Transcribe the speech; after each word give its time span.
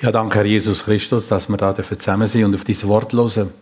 Ja, 0.00 0.12
danke, 0.12 0.36
Herr 0.36 0.44
Jesus 0.44 0.84
Christus, 0.84 1.26
dass 1.26 1.48
wir 1.48 1.56
da 1.56 1.74
zusammen 1.74 2.28
sind 2.28 2.44
und 2.44 2.54
auf 2.54 2.62
dieses 2.62 2.86
Wort 2.86 3.12
hören. 3.12 3.52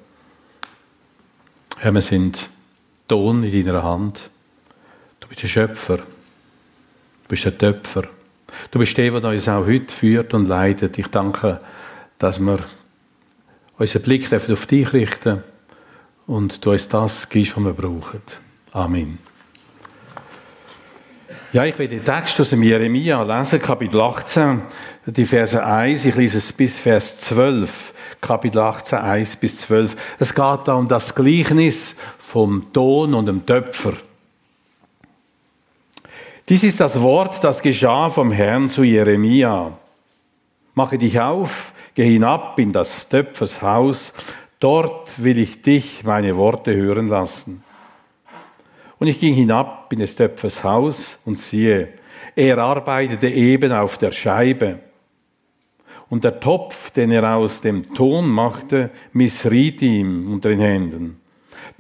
Herr, 1.78 1.94
wir 1.94 2.02
sind 2.02 2.50
Ton 3.08 3.42
in 3.42 3.64
deiner 3.64 3.82
Hand. 3.82 4.28
Du 5.18 5.28
bist 5.28 5.42
der 5.42 5.48
Schöpfer. 5.48 5.96
Du 5.96 7.28
bist 7.28 7.46
der 7.46 7.56
Töpfer. 7.56 8.02
Du 8.70 8.78
bist 8.78 8.98
der, 8.98 9.18
der 9.18 9.30
uns 9.30 9.48
auch 9.48 9.64
heute 9.64 9.94
führt 9.94 10.34
und 10.34 10.46
leitet. 10.46 10.98
Ich 10.98 11.06
danke, 11.06 11.58
dass 12.18 12.38
wir 12.38 12.58
unseren 13.78 14.02
Blick 14.02 14.30
auf 14.30 14.66
dich 14.66 14.92
richten 14.92 15.42
und 16.26 16.62
du 16.62 16.72
uns 16.72 16.86
das 16.88 17.30
gibst, 17.30 17.56
was 17.56 17.64
wir 17.64 17.72
brauchen. 17.72 18.20
Amen. 18.72 19.18
Ja, 21.52 21.64
ich 21.64 21.78
werde 21.78 21.94
den 21.94 22.04
Text 22.04 22.40
aus 22.40 22.50
dem 22.50 22.62
Jeremia 22.62 23.22
lesen, 23.22 23.62
Kapitel 23.62 24.00
18, 24.00 24.62
die 25.06 25.24
Verse 25.24 25.64
1, 25.64 26.04
ich 26.04 26.14
lese 26.16 26.38
es 26.38 26.52
bis 26.52 26.78
Vers 26.78 27.18
12. 27.18 27.94
Kapitel 28.20 28.58
18, 28.58 28.98
1 28.98 29.36
bis 29.36 29.60
12. 29.60 29.96
Es 30.18 30.34
geht 30.34 30.60
da 30.64 30.74
um 30.74 30.88
das 30.88 31.14
Gleichnis 31.14 31.94
vom 32.18 32.72
Ton 32.72 33.14
und 33.14 33.26
dem 33.26 33.46
Töpfer. 33.46 33.92
Dies 36.48 36.64
ist 36.64 36.80
das 36.80 37.00
Wort, 37.00 37.42
das 37.44 37.62
geschah 37.62 38.10
vom 38.10 38.32
Herrn 38.32 38.68
zu 38.68 38.82
Jeremia. 38.82 39.72
Mache 40.74 40.98
dich 40.98 41.20
auf, 41.20 41.72
geh 41.94 42.04
hinab 42.04 42.58
in 42.58 42.72
das 42.72 43.08
Töpfers 43.08 43.62
Haus, 43.62 44.12
dort 44.58 45.22
will 45.22 45.38
ich 45.38 45.62
dich 45.62 46.02
meine 46.02 46.36
Worte 46.36 46.74
hören 46.74 47.06
lassen. 47.06 47.62
Und 48.98 49.08
ich 49.08 49.20
ging 49.20 49.34
hinab 49.34 49.92
in 49.92 49.98
des 49.98 50.16
Töpfers 50.16 50.64
Haus 50.64 51.18
und 51.24 51.36
siehe, 51.36 51.88
er 52.34 52.58
arbeitete 52.58 53.28
eben 53.28 53.72
auf 53.72 53.98
der 53.98 54.12
Scheibe. 54.12 54.78
Und 56.08 56.24
der 56.24 56.40
Topf, 56.40 56.90
den 56.90 57.10
er 57.10 57.36
aus 57.36 57.60
dem 57.60 57.94
Ton 57.94 58.28
machte, 58.28 58.90
missriet 59.12 59.82
ihm 59.82 60.32
unter 60.32 60.50
den 60.50 60.60
Händen. 60.60 61.20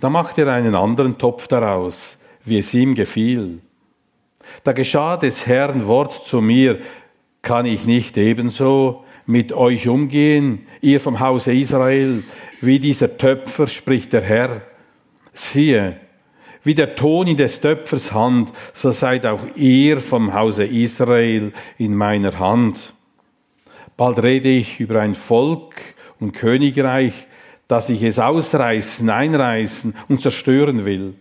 Da 0.00 0.10
machte 0.10 0.42
er 0.42 0.52
einen 0.52 0.74
anderen 0.74 1.16
Topf 1.16 1.46
daraus, 1.46 2.18
wie 2.44 2.58
es 2.58 2.74
ihm 2.74 2.94
gefiel. 2.94 3.60
Da 4.64 4.72
geschah 4.72 5.16
des 5.16 5.46
Herrn 5.46 5.86
Wort 5.86 6.24
zu 6.26 6.40
mir, 6.40 6.80
kann 7.42 7.66
ich 7.66 7.86
nicht 7.86 8.16
ebenso 8.16 9.04
mit 9.26 9.52
euch 9.52 9.88
umgehen, 9.88 10.66
ihr 10.80 11.00
vom 11.00 11.20
Hause 11.20 11.52
Israel, 11.54 12.24
wie 12.60 12.80
dieser 12.80 13.16
Töpfer, 13.16 13.66
spricht 13.68 14.12
der 14.12 14.22
Herr. 14.22 14.62
Siehe, 15.32 16.00
wie 16.66 16.74
der 16.74 16.96
Ton 16.96 17.28
in 17.28 17.36
des 17.36 17.60
Töpfers 17.60 18.12
Hand, 18.12 18.50
so 18.74 18.90
seid 18.90 19.24
auch 19.24 19.40
ihr 19.54 20.00
vom 20.00 20.34
Hause 20.34 20.64
Israel 20.64 21.52
in 21.78 21.94
meiner 21.94 22.36
Hand. 22.40 22.92
Bald 23.96 24.20
rede 24.20 24.48
ich 24.48 24.80
über 24.80 25.00
ein 25.00 25.14
Volk 25.14 25.74
und 26.18 26.32
Königreich, 26.32 27.28
dass 27.68 27.88
ich 27.88 28.02
es 28.02 28.18
ausreißen, 28.18 29.08
einreißen 29.08 29.94
und 30.08 30.20
zerstören 30.20 30.84
will. 30.84 31.14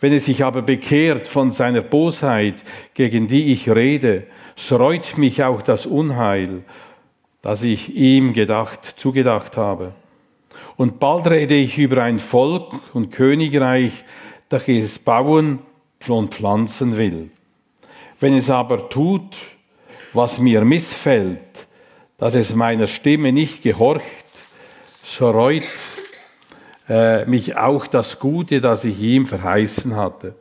Wenn 0.00 0.14
es 0.14 0.24
sich 0.24 0.42
aber 0.42 0.62
bekehrt 0.62 1.28
von 1.28 1.52
seiner 1.52 1.82
Bosheit, 1.82 2.54
gegen 2.94 3.26
die 3.26 3.52
ich 3.52 3.68
rede, 3.68 4.26
so 4.56 4.76
reut 4.76 5.18
mich 5.18 5.44
auch 5.44 5.60
das 5.60 5.84
Unheil, 5.84 6.60
das 7.42 7.62
ich 7.62 7.94
ihm 7.96 8.32
gedacht, 8.32 8.94
zugedacht 8.96 9.58
habe. 9.58 9.92
Und 10.76 10.98
bald 11.00 11.26
rede 11.26 11.54
ich 11.54 11.76
über 11.76 12.02
ein 12.02 12.18
Volk 12.18 12.72
und 12.94 13.12
Königreich, 13.12 14.04
dass 14.54 14.68
es 14.68 15.00
bauen 15.00 15.58
und 16.06 16.32
pflanzen 16.32 16.96
will. 16.96 17.30
Wenn 18.20 18.36
es 18.36 18.50
aber 18.50 18.88
tut, 18.88 19.36
was 20.12 20.38
mir 20.38 20.64
missfällt, 20.64 21.66
dass 22.18 22.36
es 22.36 22.54
meiner 22.54 22.86
Stimme 22.86 23.32
nicht 23.32 23.64
gehorcht, 23.64 24.04
so 25.02 25.28
reut 25.32 25.66
äh, 26.88 27.24
mich 27.24 27.56
auch 27.56 27.88
das 27.88 28.20
Gute, 28.20 28.60
das 28.60 28.84
ich 28.84 29.00
ihm 29.00 29.26
verheißen 29.26 29.96
hatte. 29.96 30.36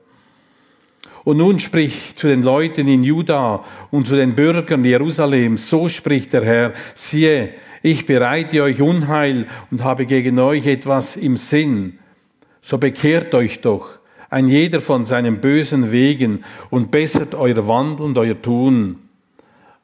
Und 1.24 1.38
nun 1.38 1.60
spricht 1.60 2.20
zu 2.20 2.28
den 2.28 2.44
Leuten 2.44 2.88
in 2.88 3.04
Juda 3.04 3.66
und 3.90 4.06
zu 4.06 4.16
den 4.16 4.36
Bürgern 4.36 4.86
Jerusalems, 4.86 5.72
so 5.72 5.90
spricht 5.90 6.34
der 6.34 6.46
Herr, 6.46 6.74
siehe, 6.94 7.56
ich 7.82 8.06
bereite 8.06 8.62
euch 8.62 8.80
Unheil 8.80 9.48
und 9.72 9.84
habe 9.84 10.06
gegen 10.06 10.38
euch 10.38 10.68
etwas 10.68 11.16
im 11.16 11.36
Sinn, 11.36 11.98
so 12.62 12.78
bekehrt 12.78 13.34
euch 13.34 13.62
doch, 13.62 14.03
ein 14.34 14.48
jeder 14.48 14.82
von 14.82 15.06
seinen 15.06 15.42
bösen 15.42 15.92
Wegen 15.92 16.44
und 16.72 16.90
bessert 16.90 17.36
euer 17.36 17.68
Wandel 17.68 18.04
und 18.08 18.18
euer 18.18 18.42
Tun. 18.42 19.00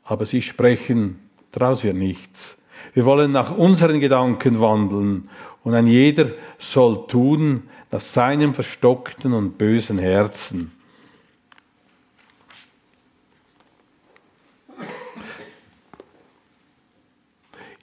Aber 0.03 0.25
sie 0.25 0.41
sprechen, 0.41 1.19
daraus 1.51 1.83
wird 1.83 1.95
nichts. 1.95 2.57
Wir 2.95 3.05
wollen 3.05 3.31
nach 3.31 3.55
unseren 3.55 3.99
Gedanken 3.99 4.59
wandeln 4.59 5.29
und 5.63 5.75
ein 5.75 5.85
jeder 5.85 6.31
soll 6.57 7.05
tun 7.05 7.69
nach 7.91 8.01
seinem 8.01 8.55
verstockten 8.55 9.33
und 9.33 9.59
bösen 9.59 9.99
Herzen. 9.99 10.71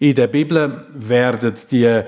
In 0.00 0.16
der 0.16 0.26
Bibel 0.26 0.84
werden 0.92 1.54
die 1.70 2.02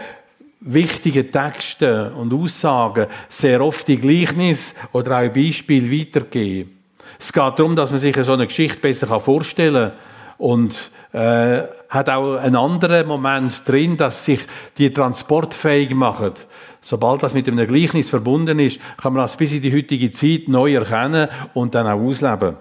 wichtige 0.61 1.31
Texte 1.31 2.13
und 2.15 2.33
Aussagen 2.33 3.07
sehr 3.29 3.61
oft 3.61 3.87
die 3.87 3.99
Gleichnis 3.99 4.75
oder 4.93 5.19
auch 5.19 5.29
Beispiel 5.33 5.91
weitergeben. 5.91 6.79
Es 7.19 7.33
geht 7.33 7.59
darum, 7.59 7.75
dass 7.77 7.91
man 7.91 8.01
sich 8.01 8.17
so 8.17 8.33
eine 8.33 8.47
Geschichte 8.47 8.81
besser 8.81 9.19
vorstellen 9.21 9.91
kann 9.91 9.99
und 10.39 10.91
äh, 11.13 11.63
hat 11.89 12.09
auch 12.09 12.37
einen 12.37 12.57
anderen 12.57 13.07
Moment 13.07 13.63
drin, 13.67 13.97
dass 13.97 14.25
sich 14.25 14.41
die 14.77 14.93
transportfähig 14.93 15.95
machen. 15.95 16.33
Sobald 16.81 17.23
das 17.23 17.35
mit 17.35 17.49
einem 17.49 17.67
Gleichnis 17.67 18.11
verbunden 18.11 18.59
ist, 18.59 18.81
kann 18.97 19.15
man 19.15 19.23
das 19.23 19.37
bis 19.37 19.53
in 19.53 19.63
die 19.63 19.75
heutige 19.75 20.11
Zeit 20.11 20.49
neu 20.49 20.75
erkennen 20.75 21.29
und 21.55 21.75
dann 21.75 21.87
auch 21.87 22.01
ausleben. 22.01 22.57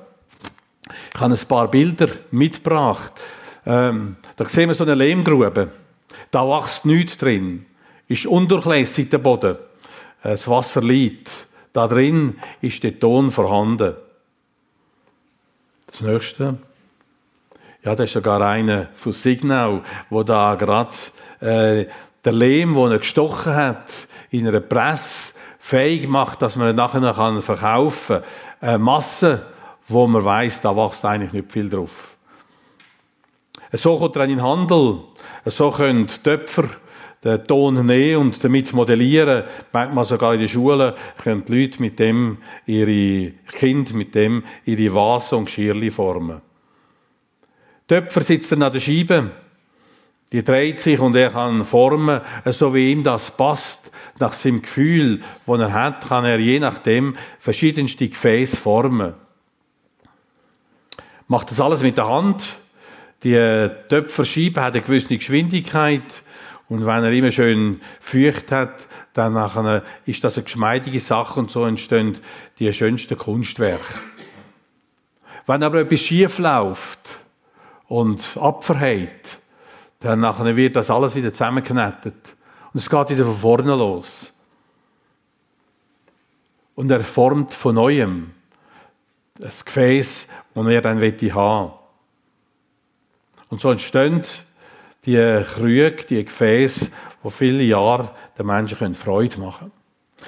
Ich 1.14 1.20
habe 1.20 1.34
ein 1.34 1.48
paar 1.48 1.70
Bilder 1.70 2.08
mitgebracht. 2.32 3.14
Ähm, 3.66 4.16
da 4.36 4.46
sehen 4.46 4.70
wir 4.70 4.76
so 4.76 4.84
eine 4.86 4.96
Lehmgrube. 4.96 5.70
Da 6.32 6.48
wächst 6.48 6.86
nichts 6.86 7.18
drin 7.18 7.67
ist 8.08 8.26
undurchlässig 8.26 9.10
der 9.10 9.18
Boden. 9.18 9.56
Das 10.24 10.48
Wasser 10.48 10.82
liegt. 10.82 11.48
Da 11.74 11.88
drin 11.88 12.36
ist 12.62 12.84
der 12.84 13.00
Ton 13.00 13.32
vorhanden. 13.32 13.96
Das 15.88 16.02
nächste. 16.02 16.58
Ja, 17.84 17.96
das 17.96 18.06
ist 18.06 18.14
sogar 18.14 18.42
einer 18.42 18.88
von 18.94 19.12
Signal, 19.12 19.82
wo 20.10 20.24
da 20.24 20.56
gerade 20.56 20.96
äh, 21.40 21.86
der 22.26 22.34
Lehm, 22.34 22.74
den 22.76 22.92
er 22.92 23.00
gestochen 23.00 23.56
hat, 23.56 24.08
in 24.32 24.48
einer 24.48 24.60
Presse 24.60 25.34
fähig 25.60 26.08
macht, 26.08 26.42
dass 26.42 26.56
man 26.56 26.70
ihn 26.70 26.76
nachher 26.76 27.14
kann 27.14 27.42
verkaufen 27.42 28.22
kann. 28.22 28.70
Eine 28.70 28.80
Masse, 28.80 29.46
wo 29.88 30.08
man 30.08 30.26
weiß, 30.26 30.62
da 30.62 30.76
wächst 30.76 31.06
eigentlich 31.06 31.34
nicht 31.34 31.52
viel 31.52 31.70
drauf. 31.70 32.16
So 33.74 33.98
kommt 33.98 34.16
er 34.16 34.24
in 34.24 34.30
den 34.30 34.42
Handel. 34.42 35.00
So 35.46 35.72
können 35.72 36.08
Töpfer 36.08 36.66
den 37.24 37.48
Ton 37.48 37.86
nehmen 37.86 38.18
und 38.22 38.44
damit 38.44 38.74
modellieren. 38.74 39.44
Manchmal 39.74 40.06
sogar 40.06 40.34
in 40.34 40.40
den 40.40 40.50
Schulen 40.50 40.94
können 41.22 41.44
die 41.46 41.62
Leute 41.62 41.82
mit 41.82 42.00
dem 42.00 42.38
ihre 42.66 43.32
Kinder 43.52 43.94
mit 43.94 44.14
dem 44.16 44.44
ihre 44.66 44.94
Vasen 44.94 45.40
und 45.40 45.46
Geschirrli 45.46 45.92
formen. 45.92 46.42
Töpfer 47.88 48.22
sitzt 48.22 48.52
dann 48.52 48.64
an 48.64 48.74
der 48.74 48.80
Scheibe. 48.80 49.32
Die 50.34 50.44
dreht 50.44 50.82
sich 50.82 51.00
und 51.00 51.16
er 51.16 51.30
kann 51.30 51.64
formen, 51.64 52.20
so 52.46 52.74
wie 52.74 52.92
ihm 52.92 53.04
das 53.04 53.32
passt. 53.32 53.92
Nach 54.20 54.34
seinem 54.34 54.62
Gefühl, 54.62 55.22
das 55.46 55.60
er 55.60 55.74
hat, 55.74 56.08
kann 56.10 56.26
er 56.26 56.40
je 56.40 56.60
nachdem 56.60 57.16
verschiedenste 57.40 58.10
Gefäße 58.10 58.58
formen. 58.58 59.14
Macht 61.30 61.50
das 61.50 61.62
alles 61.62 61.82
mit 61.82 61.98
der 61.98 62.10
Hand. 62.10 62.58
Die 63.24 63.70
Töpferscheibe 63.90 64.62
hat 64.62 64.74
eine 64.74 64.84
gewisse 64.84 65.18
Geschwindigkeit 65.18 66.04
und 66.70 66.86
wenn 66.86 67.04
er 67.04 67.12
immer 67.12 67.32
schön 67.32 67.82
feucht 68.00 68.52
hat, 68.52 68.88
dann 69.14 69.34
nachher 69.34 69.84
ist 70.06 70.24
das 70.24 70.36
eine 70.36 70.44
geschmeidige 70.44 71.00
Sache 71.00 71.40
und 71.40 71.50
so 71.50 71.66
entstehen 71.66 72.18
die 72.60 72.72
schönsten 72.74 73.18
Kunstwerke. 73.18 74.02
Wenn 75.46 75.64
aber 75.64 75.80
etwas 75.80 76.02
schief 76.02 76.40
läuft 76.40 77.20
und 77.88 78.38
abverhält, 78.38 79.40
dann 80.02 80.20
nachher 80.20 80.56
wird 80.58 80.76
das 80.76 80.90
alles 80.90 81.16
wieder 81.16 81.32
zusammengeknettet. 81.32 82.36
Und 82.74 82.80
es 82.80 82.90
geht 82.90 83.10
wieder 83.12 83.24
von 83.24 83.36
vorne 83.36 83.76
los. 83.76 84.34
Und 86.76 86.92
er 86.92 87.04
formt 87.04 87.54
von 87.54 87.76
Neuem 87.76 88.32
das 89.36 89.64
Gefäß, 89.64 90.28
das 90.54 90.68
er 90.68 90.82
dann 90.82 91.02
haben 91.02 91.02
will. 91.02 91.72
Und 93.50 93.62
so 93.62 93.72
entstehen 93.72 94.22
die 95.08 95.44
Krüge, 95.56 96.04
die 96.10 96.24
Gefäße, 96.24 96.90
die 97.24 97.32
viele 97.32 97.64
Jahre 97.64 98.12
den 98.38 98.46
Menschen 98.46 98.94
Freude 98.94 99.40
machen 99.40 99.60
können. 99.60 99.72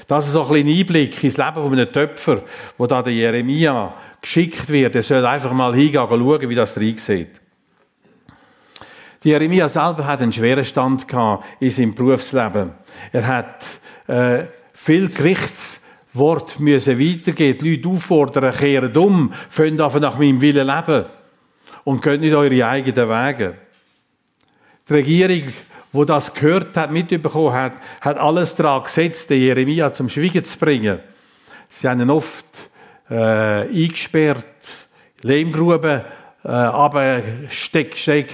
Das 0.08 0.26
ist 0.26 0.34
so 0.34 0.44
ein 0.44 0.48
kleiner 0.48 0.72
Einblick 0.72 1.24
ins 1.24 1.38
Leben 1.38 1.54
von 1.54 1.74
einem 1.74 1.92
Töpfer, 1.92 2.44
wo 2.78 2.88
da 2.88 3.02
der 3.02 3.14
Jeremia 3.14 3.94
geschickt 4.22 4.70
wird. 4.70 4.96
Er 4.96 5.04
soll 5.04 5.26
einfach 5.26 5.52
mal 5.52 5.76
hingehen 5.76 6.02
und 6.02 6.10
schauen, 6.10 6.50
wie 6.50 6.56
das 6.56 6.74
drin 6.74 6.98
sieht. 6.98 7.42
Die 9.24 9.30
Jeremia 9.30 9.68
selber 9.68 10.06
hat 10.06 10.22
einen 10.22 10.32
schweren 10.32 10.64
Stand 10.64 11.08
gehabt 11.08 11.46
in 11.60 11.72
seinem 11.72 11.94
Berufsleben. 11.94 12.72
Er 13.12 13.28
hat 13.28 13.66
äh, 14.08 14.48
viel 14.74 15.10
Gerichtswort 15.10 16.58
müssen 16.60 16.98
weitergehen, 16.98 17.58
die 17.58 17.76
Leute 17.76 17.90
auffordern, 17.90 18.54
kehren 18.54 18.96
um, 18.96 19.34
fangen 19.50 19.76
nach 19.76 20.18
meinem 20.18 20.40
Willen 20.40 20.68
leben 20.68 21.06
und 21.84 22.02
gehen 22.02 22.22
nicht 22.22 22.34
eure 22.34 22.66
eigenen 22.66 23.10
Wege. 23.10 23.56
Die 24.90 24.96
Regierung, 24.96 25.54
wo 25.92 26.04
das 26.04 26.34
gehört 26.34 26.76
hat, 26.76 26.92
mitbekommen 26.92 27.54
hat, 27.54 27.74
hat 28.02 28.18
alles 28.18 28.56
daran 28.56 28.84
gesetzt, 28.84 29.30
den 29.30 29.40
Jeremia 29.40 29.94
zum 29.94 30.10
Schweigen 30.10 30.44
zu 30.44 30.58
bringen. 30.58 30.98
Sie 31.70 31.88
haben 31.88 32.02
ihn 32.02 32.10
oft 32.10 32.46
äh, 33.08 33.14
eingesperrt, 33.14 34.46
Lehmgruben 35.22 36.02
äh, 36.44 36.48
abgesteckt, 36.48 38.34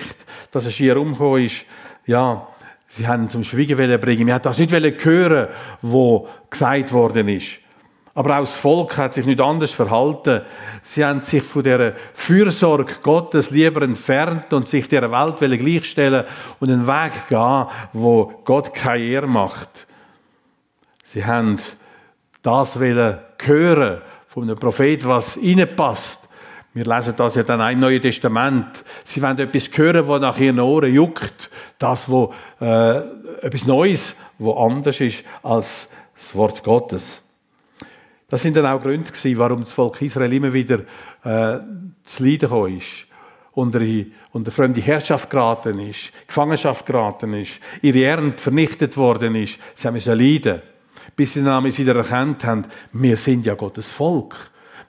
dass 0.52 0.64
er 0.66 0.72
schier 0.72 0.98
umgekommen 0.98 1.44
ist. 1.44 1.66
Ja, 2.06 2.48
sie 2.88 3.06
haben 3.06 3.24
ihn 3.24 3.30
zum 3.30 3.44
Schweigen 3.44 4.00
bringen. 4.00 4.26
Wir 4.26 4.36
haben 4.36 4.44
das 4.44 4.58
nicht 4.58 4.72
hören, 4.72 5.50
wo 5.82 6.30
gesagt 6.50 6.94
worden 6.94 7.28
ist. 7.28 7.58
Aber 8.18 8.36
auch 8.38 8.40
das 8.40 8.56
Volk 8.56 8.98
hat 8.98 9.14
sich 9.14 9.26
nicht 9.26 9.42
anders 9.42 9.72
verhalten. 9.72 10.42
Sie 10.84 11.04
haben 11.04 11.22
sich 11.22 11.44
von 11.44 11.64
der 11.64 11.94
Fürsorge 12.14 12.96
Gottes 13.04 13.52
lieber 13.52 13.82
entfernt 13.82 14.54
und 14.54 14.70
sich 14.70 14.88
der 14.88 15.12
Welt 15.12 15.60
gleichstellen 15.60 16.24
und 16.62 16.72
einen 16.72 16.88
Weg 16.88 17.28
gehen, 17.28 17.66
wo 17.92 18.42
Gott 18.46 18.74
keine 18.74 19.04
Ehre 19.04 19.28
macht. 19.28 19.86
Sie 21.04 21.26
haben 21.26 21.58
das 22.42 22.80
hören 22.80 24.02
von 24.28 24.44
einem 24.44 24.58
Prophet, 24.58 25.06
was 25.06 25.36
ihnen 25.36 25.76
passt. 25.76 26.22
Wir 26.74 26.86
lesen 26.86 27.16
das 27.18 27.36
ja 27.36 27.44
dann 27.44 27.70
im 27.72 27.80
Neuen 27.80 28.02
Testament. 28.02 28.84
Sie 29.04 29.22
wollen 29.22 29.40
etwas 29.40 29.70
hören, 29.74 30.08
was 30.08 30.22
nach 30.22 30.40
ihren 30.40 30.60
Ohren 30.62 30.94
juckt. 30.94 31.50
Das, 31.80 32.10
wo 32.10 32.34
äh, 32.62 32.98
etwas 33.42 33.66
Neues, 33.66 34.16
wo 34.38 34.54
anders 34.54 35.02
ist 35.02 35.24
als 35.44 35.90
das 36.16 36.34
Wort 36.36 36.64
Gottes. 36.64 37.22
Das 38.28 38.42
sind 38.42 38.58
dann 38.58 38.66
auch 38.66 38.82
Gründe 38.82 39.12
gewesen, 39.12 39.38
warum 39.38 39.60
das 39.60 39.72
Volk 39.72 40.02
Israel 40.02 40.34
immer 40.34 40.52
wieder 40.52 40.80
äh, 41.24 41.60
zu 42.04 42.24
Leiden 42.24 42.78
ist. 42.78 43.06
Unter, 43.52 43.80
unter 44.34 44.52
fremde 44.52 44.82
Herrschaft 44.82 45.30
geraten 45.30 45.80
ist, 45.80 46.12
Gefangenschaft 46.28 46.86
geraten 46.86 47.34
ist, 47.34 47.62
ihre 47.82 48.04
Ernte 48.04 48.44
vernichtet 48.44 48.98
worden 48.98 49.36
ist. 49.36 49.58
Sie 49.76 49.90
müssen 49.92 50.20
leiden. 50.20 50.62
Bis 51.16 51.34
sie 51.34 51.44
dann 51.44 51.64
wieder 51.64 51.96
erkannt 51.96 52.44
haben, 52.44 52.64
wir 52.92 53.16
sind 53.16 53.46
ja 53.46 53.54
Gottes 53.54 53.90
Volk. 53.90 54.36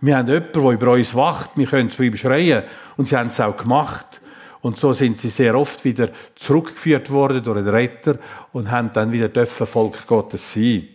Wir 0.00 0.16
haben 0.16 0.26
jemanden, 0.26 0.52
der 0.52 0.72
über 0.72 0.92
uns 0.92 1.14
wacht, 1.14 1.50
wir 1.54 1.66
können 1.66 1.90
zu 1.90 2.02
ihm 2.02 2.16
schreien. 2.16 2.64
Und 2.96 3.06
sie 3.06 3.16
haben 3.16 3.28
es 3.28 3.38
auch 3.38 3.56
gemacht. 3.56 4.20
Und 4.62 4.78
so 4.78 4.92
sind 4.92 5.16
sie 5.16 5.28
sehr 5.28 5.56
oft 5.56 5.84
wieder 5.84 6.08
zurückgeführt 6.34 7.10
worden 7.10 7.44
durch 7.44 7.58
den 7.58 7.68
Retter 7.68 8.18
und 8.52 8.70
haben 8.70 8.92
dann 8.92 9.12
wieder 9.12 9.28
dürfen 9.28 9.66
Volk 9.66 10.08
Gottes 10.08 10.54
sein. 10.54 10.88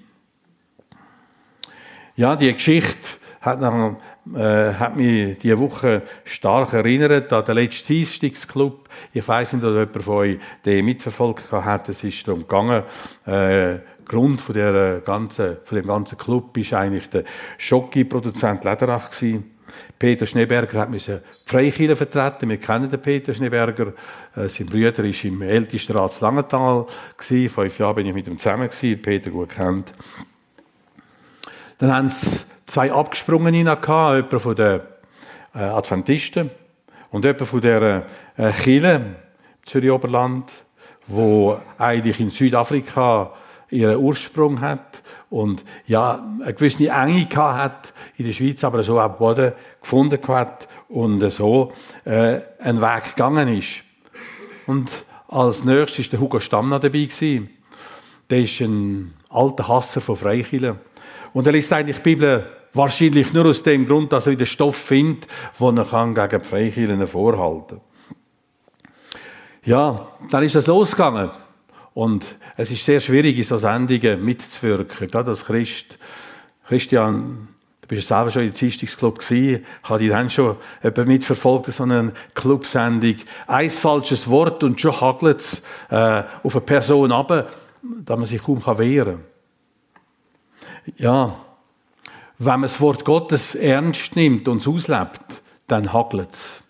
Ja, 2.21 2.35
die 2.35 2.53
Geschichte 2.53 2.99
hat, 3.41 3.63
dann, 3.63 3.97
äh, 4.35 4.73
hat 4.75 4.95
mich 4.95 5.39
diese 5.39 5.57
Woche 5.57 6.03
stark 6.23 6.71
erinnert 6.71 7.33
an 7.33 7.43
den 7.43 7.55
letzten 7.55 7.87
Dienstagsclub. 7.87 8.87
Ich 9.11 9.27
weiß 9.27 9.53
nicht, 9.53 9.65
ob 9.65 9.73
jemand 9.73 10.03
von 10.03 10.15
euch 10.17 10.39
den 10.63 10.85
mitverfolgt 10.85 11.51
hat. 11.51 11.89
Es 11.89 12.03
ist 12.03 12.27
darum 12.27 12.41
gegangen, 12.41 12.83
äh, 13.25 13.79
Grund 14.05 14.39
von, 14.39 14.53
der 14.53 15.01
ganzen, 15.03 15.57
von 15.63 15.75
dem 15.75 15.87
ganzen 15.87 16.15
Club 16.15 16.55
ist 16.57 16.75
eigentlich 16.75 17.09
der 17.09 17.23
Schocki-Produzent 17.57 18.65
Lederach 18.65 19.09
gewesen. 19.09 19.55
Peter 19.97 20.27
Schneeberger 20.27 20.77
hat 20.77 20.91
müssen 20.91 21.21
Freikirche 21.45 21.95
vertreten. 21.95 22.49
Wir 22.49 22.57
kennen 22.57 22.87
den 22.87 23.01
Peter 23.01 23.33
Schneeberger. 23.33 23.93
Äh, 24.35 24.47
sein 24.47 24.67
Bruder 24.67 24.95
war 24.95 25.23
im 25.23 25.41
Ältestenrat 25.41 26.21
Langenthal. 26.21 26.85
Gewesen. 27.17 27.49
Fünf 27.49 27.79
Jahre 27.79 27.95
bin 27.95 28.05
ich 28.05 28.13
mit 28.13 28.27
ihm 28.27 28.37
zusammen 28.37 28.69
gewesen. 28.69 29.01
Peter 29.01 29.31
gut 29.31 29.49
kennt. 29.49 29.91
Dann 31.81 31.91
haben 31.91 32.09
sie 32.09 32.41
zwei 32.67 32.91
Abgesprungene 32.91 33.57
jemand 33.57 34.41
von 34.41 34.55
den 34.55 34.81
äh, 35.55 35.59
Adventisten 35.63 36.51
und 37.09 37.25
jemand 37.25 37.47
von 37.47 37.59
der 37.59 38.05
äh, 38.37 38.51
Chile, 38.51 39.15
Zürich 39.65 39.89
Oberland, 39.89 40.51
wo 41.07 41.57
eigentlich 41.79 42.19
in 42.19 42.29
Südafrika 42.29 43.33
ihren 43.71 43.97
Ursprung 43.97 44.61
hat 44.61 45.01
und 45.31 45.65
ja 45.87 46.23
eine 46.43 46.53
gewisse 46.53 46.87
Enge 46.87 47.27
hat 47.35 47.93
in 48.15 48.25
der 48.25 48.33
Schweiz, 48.33 48.63
aber 48.63 48.83
so 48.83 48.99
am 48.99 49.17
Boden 49.17 49.53
gefunden 49.81 50.19
hat 50.27 50.67
und 50.87 51.27
so 51.31 51.73
äh, 52.05 52.41
ein 52.59 52.79
Weg 52.79 53.15
gegangen 53.15 53.57
ist. 53.57 53.81
Und 54.67 55.03
als 55.27 55.63
nächstes 55.63 56.13
war 56.13 56.19
Hugo 56.19 56.39
Stamm 56.39 56.69
dabei 56.69 56.89
gewesen. 56.89 57.49
Der 58.29 58.41
ist 58.41 58.59
ein 58.61 59.15
alter 59.29 59.67
Hasser 59.67 59.99
von 59.99 60.15
Freikirchen. 60.15 60.90
Und 61.33 61.47
er 61.47 61.53
liest 61.53 61.71
eigentlich 61.71 61.97
die 61.97 62.03
Bibel 62.03 62.45
wahrscheinlich 62.73 63.33
nur 63.33 63.45
aus 63.45 63.63
dem 63.63 63.87
Grund, 63.87 64.11
dass 64.11 64.27
er 64.27 64.33
wieder 64.33 64.45
Stoff 64.45 64.75
findet, 64.75 65.27
den 65.59 65.77
er 65.77 65.85
kann 65.85 66.15
gegen 66.15 66.43
Freikirchen 66.43 67.07
vorhalten 67.07 67.81
Ja, 69.63 70.07
dann 70.29 70.43
ist 70.43 70.55
es 70.55 70.67
losgegangen. 70.67 71.29
Und 71.93 72.37
es 72.55 72.71
ist 72.71 72.85
sehr 72.85 72.99
schwierig, 72.99 73.37
in 73.37 73.43
so 73.43 73.57
Sendungen 73.57 74.23
mitzuwirken. 74.23 75.07
Gerade 75.07 75.31
als 75.31 75.43
Christ. 75.43 75.97
Christian, 76.67 77.49
du 77.81 77.87
bist 77.87 78.07
selber 78.07 78.31
schon 78.31 78.43
im 78.43 78.53
Dienstagsclub 78.53 79.19
gewesen, 79.19 79.65
habe 79.83 79.99
dich 79.99 80.09
dann 80.09 80.29
schon 80.29 80.55
mitverfolgt, 81.05 81.73
so 81.73 81.83
eine 81.83 82.13
Clubsendung. 82.33 83.15
Ein 83.47 83.69
falsches 83.69 84.29
Wort 84.29 84.63
und 84.63 84.79
schon 84.79 85.01
hagelt 85.01 85.41
es 85.41 85.61
äh, 85.89 86.23
auf 86.43 86.55
eine 86.55 86.61
Person 86.61 87.11
ab, 87.11 87.51
dass 87.81 88.17
man 88.17 88.25
sich 88.25 88.41
kaum 88.41 88.65
wehren 88.65 89.15
kann 89.15 89.30
ja, 90.97 91.35
wenn 92.37 92.53
man 92.53 92.63
das 92.63 92.81
Wort 92.81 93.05
Gottes 93.05 93.55
ernst 93.55 94.15
nimmt 94.15 94.47
und 94.47 94.57
es 94.57 94.67
auslebt, 94.67 95.21
dann 95.67 95.93
hagelt 95.93 96.33
es. 96.33 96.61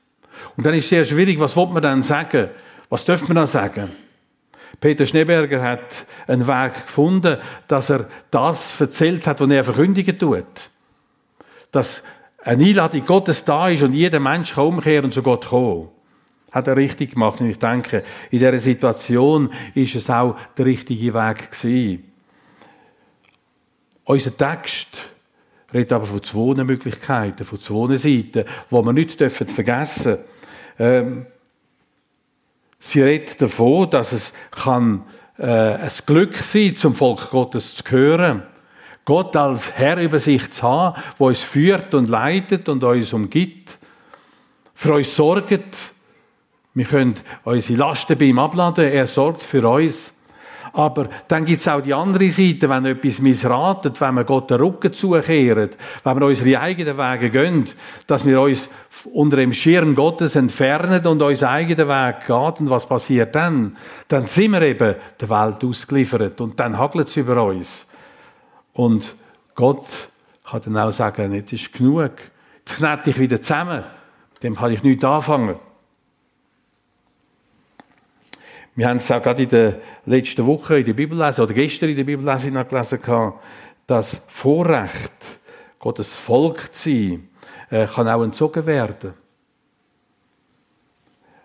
Und 0.57 0.65
dann 0.65 0.73
ist 0.73 0.85
es 0.85 0.89
sehr 0.89 1.05
schwierig, 1.05 1.39
was 1.39 1.55
will 1.55 1.67
man 1.67 1.81
dann 1.81 2.03
sagen? 2.03 2.49
Was 2.89 3.05
dürfen 3.05 3.29
wir 3.29 3.35
dann 3.35 3.47
sagen? 3.47 3.91
Peter 4.81 5.05
Schneeberger 5.05 5.61
hat 5.61 6.05
einen 6.27 6.47
Weg 6.47 6.73
gefunden, 6.73 7.37
dass 7.67 7.89
er 7.89 8.07
das 8.31 8.79
erzählt 8.79 9.25
hat, 9.27 9.39
was 9.39 9.49
er 9.49 9.63
verkündigen 9.63 10.17
tut. 10.17 10.69
Dass 11.71 12.03
eine 12.43 12.65
Einladung 12.65 13.05
Gottes 13.05 13.45
da 13.45 13.69
ist 13.69 13.83
und 13.83 13.93
jeder 13.93 14.19
Mensch 14.19 14.55
kann 14.55 14.65
umkehren 14.65 15.05
und 15.05 15.13
zu 15.13 15.21
Gott 15.21 15.47
kommen. 15.47 15.89
Hat 16.51 16.67
er 16.67 16.75
richtig 16.75 17.13
gemacht. 17.13 17.39
Und 17.39 17.49
ich 17.49 17.59
denke, 17.59 18.03
in 18.29 18.39
dieser 18.39 18.59
Situation 18.59 19.49
ist 19.73 19.95
es 19.95 20.09
auch 20.09 20.35
der 20.57 20.65
richtige 20.65 21.13
Weg 21.13 21.51
gewesen. 21.51 22.10
Unser 24.05 24.35
Text 24.35 24.87
redet 25.73 25.93
aber 25.93 26.05
von 26.05 26.23
zwei 26.23 26.63
Möglichkeiten, 26.63 27.45
von 27.45 27.59
zwei 27.59 27.95
Seiten, 27.95 28.45
die 28.45 28.75
wir 28.75 28.93
nicht 28.93 29.21
vergessen 29.21 30.03
dürfen. 30.03 30.25
Ähm, 30.79 31.25
sie 32.79 33.01
redet 33.01 33.41
davon, 33.41 33.89
dass 33.89 34.11
es 34.11 34.33
kann, 34.51 35.03
äh, 35.37 35.45
ein 35.45 35.91
Glück 36.05 36.35
sein 36.35 36.75
zum 36.75 36.95
Volk 36.95 37.29
Gottes 37.29 37.75
zu 37.75 37.83
gehören. 37.83 38.43
Gott 39.05 39.35
als 39.35 39.71
Herr 39.73 39.97
über 39.97 40.19
sich 40.19 40.51
zu 40.51 40.63
haben, 40.63 41.01
der 41.19 41.27
uns 41.27 41.43
führt 41.43 41.93
und 41.93 42.09
leitet 42.09 42.69
und 42.69 42.83
uns 42.83 43.13
umgibt. 43.13 43.77
Für 44.75 44.95
uns 44.95 45.15
sorgt. 45.15 45.91
Wir 46.73 46.85
können 46.85 47.15
unsere 47.43 47.79
Lasten 47.79 48.17
bei 48.17 48.25
ihm 48.25 48.39
abladen. 48.39 48.91
Er 48.91 49.07
sorgt 49.07 49.41
für 49.41 49.67
uns. 49.67 50.13
Aber 50.73 51.07
dann 51.27 51.43
gibt 51.43 51.59
es 51.59 51.67
auch 51.67 51.81
die 51.81 51.93
andere 51.93 52.31
Seite, 52.31 52.69
wenn 52.69 52.85
etwas 52.85 53.19
missratet, 53.19 53.99
wenn 53.99 54.15
wir 54.15 54.23
Gott 54.23 54.49
den 54.49 54.61
Rücken 54.61 54.93
zukehren, 54.93 55.69
wenn 56.03 56.19
wir 56.19 56.25
unsere 56.27 56.61
eigenen 56.61 56.97
Wege 56.97 57.29
gehen, 57.29 57.65
dass 58.07 58.25
wir 58.25 58.39
uns 58.39 58.69
unter 59.11 59.35
dem 59.35 59.51
Schirm 59.51 59.95
Gottes 59.95 60.35
entfernen 60.35 61.05
und 61.05 61.21
unseren 61.21 61.49
eigenen 61.49 61.89
Weg 61.89 62.25
gehen. 62.25 62.35
Und 62.35 62.69
was 62.69 62.85
passiert 62.85 63.35
dann? 63.35 63.75
Dann 64.07 64.25
sind 64.25 64.51
wir 64.51 64.61
eben 64.61 64.95
der 65.19 65.29
Welt 65.29 65.63
ausgeliefert 65.63 66.39
und 66.39 66.57
dann 66.59 66.77
hagelt 66.77 67.09
es 67.09 67.17
über 67.17 67.43
uns. 67.43 67.85
Und 68.73 69.15
Gott 69.55 70.09
kann 70.49 70.61
dann 70.63 70.77
auch 70.77 70.91
sagen, 70.91 71.33
jetzt 71.33 71.51
ist 71.51 71.73
genug. 71.73 72.11
Jetzt 72.59 72.77
knete 72.77 73.09
ich 73.09 73.19
wieder 73.19 73.41
zusammen. 73.41 73.83
Dem 74.41 74.55
kann 74.55 74.71
ich 74.71 74.83
nichts 74.83 75.03
anfangen. 75.03 75.55
Wir 78.75 78.87
haben 78.87 78.97
es 78.97 79.11
auch 79.11 79.21
gerade 79.21 79.43
in 79.43 79.49
der 79.49 79.75
letzten 80.05 80.45
Woche 80.45 80.79
in 80.79 80.85
der 80.85 80.93
Bibellese 80.93 81.43
oder 81.43 81.53
gestern 81.53 81.89
in 81.89 82.05
der 82.05 82.05
noch 82.51 82.67
gelesen, 82.67 83.33
dass 83.85 84.21
Vorrecht, 84.27 85.11
Gottes 85.79 86.17
Volk 86.17 86.73
zu 86.73 86.89
sein, 86.89 87.29
äh, 87.69 87.85
kann 87.85 88.07
auch 88.07 88.23
entzogen 88.23 88.65
werden. 88.65 89.13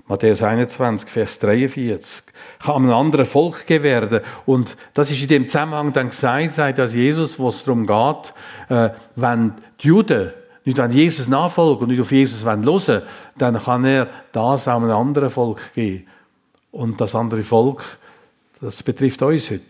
Matthäus 0.08 0.40
21, 0.40 1.10
Vers 1.10 1.38
43. 1.40 2.22
Kann 2.60 2.76
einem 2.76 2.92
anderen 2.92 3.26
Volk 3.26 3.68
werden. 3.68 4.20
Und 4.44 4.76
das 4.94 5.10
ist 5.10 5.20
in 5.20 5.28
dem 5.28 5.46
Zusammenhang 5.48 5.92
dann 5.92 6.10
gesagt, 6.10 6.52
sagt 6.52 6.78
dass 6.78 6.94
Jesus, 6.94 7.38
wo 7.40 7.48
es 7.48 7.64
darum 7.64 7.88
geht, 7.88 8.32
äh, 8.68 8.90
wenn 9.16 9.54
die 9.80 9.88
Juden 9.88 10.32
nicht 10.64 10.78
an 10.78 10.92
Jesus 10.92 11.26
nachfolgen 11.26 11.82
und 11.82 11.88
nicht 11.88 12.00
auf 12.00 12.12
Jesus 12.12 12.44
hören 12.44 12.64
wollen, 12.64 13.02
dann 13.36 13.60
kann 13.60 13.84
er 13.84 14.08
das 14.30 14.68
auch 14.68 14.76
einem 14.76 14.90
anderen 14.90 15.30
Volk 15.30 15.74
geben. 15.74 16.06
Und 16.76 17.00
das 17.00 17.14
andere 17.14 17.42
Volk, 17.42 17.82
das 18.60 18.82
betrifft 18.82 19.22
uns 19.22 19.50
heute. 19.50 19.62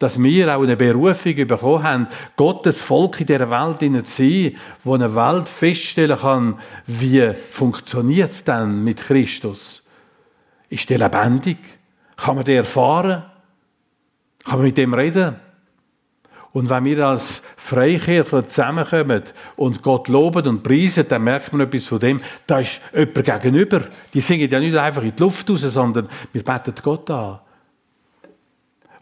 Dass 0.00 0.20
wir 0.20 0.56
auch 0.56 0.64
eine 0.64 0.76
Berufung 0.76 1.46
bekommen 1.46 1.82
haben, 1.84 2.08
Gottes 2.36 2.80
Volk 2.80 3.20
in 3.20 3.28
dieser 3.28 3.48
Welt 3.48 4.04
zu 4.04 4.22
sein, 4.22 4.56
wo 4.82 4.94
eine 4.94 5.14
Welt 5.14 5.48
feststellen 5.48 6.18
kann, 6.18 6.58
wie 6.88 7.34
funktioniert 7.50 8.32
es 8.32 8.42
denn 8.42 8.82
mit 8.82 9.00
Christus? 9.00 9.84
Ist 10.68 10.90
der 10.90 10.98
lebendig? 10.98 11.58
Kann 12.16 12.34
man 12.34 12.44
den 12.44 12.56
erfahren? 12.56 13.22
Kann 14.44 14.58
man 14.58 14.66
mit 14.66 14.76
dem 14.76 14.94
reden? 14.94 15.36
Und 16.58 16.68
wenn 16.70 16.86
wir 16.86 17.06
als 17.06 17.40
Freikirchler 17.56 18.48
zusammenkommen 18.48 19.22
und 19.54 19.80
Gott 19.80 20.08
loben 20.08 20.44
und 20.48 20.64
preisen, 20.64 21.06
dann 21.08 21.22
merkt 21.22 21.52
man 21.52 21.60
etwas 21.60 21.84
von 21.84 22.00
dem, 22.00 22.20
da 22.48 22.58
ist 22.58 22.80
jemand 22.92 23.24
gegenüber. 23.24 23.82
Die 24.12 24.20
singen 24.20 24.50
ja 24.50 24.58
nicht 24.58 24.76
einfach 24.76 25.04
in 25.04 25.14
die 25.14 25.22
Luft 25.22 25.48
raus, 25.48 25.60
sondern 25.60 26.08
wir 26.32 26.42
beten 26.42 26.74
Gott 26.82 27.08
an. 27.12 27.38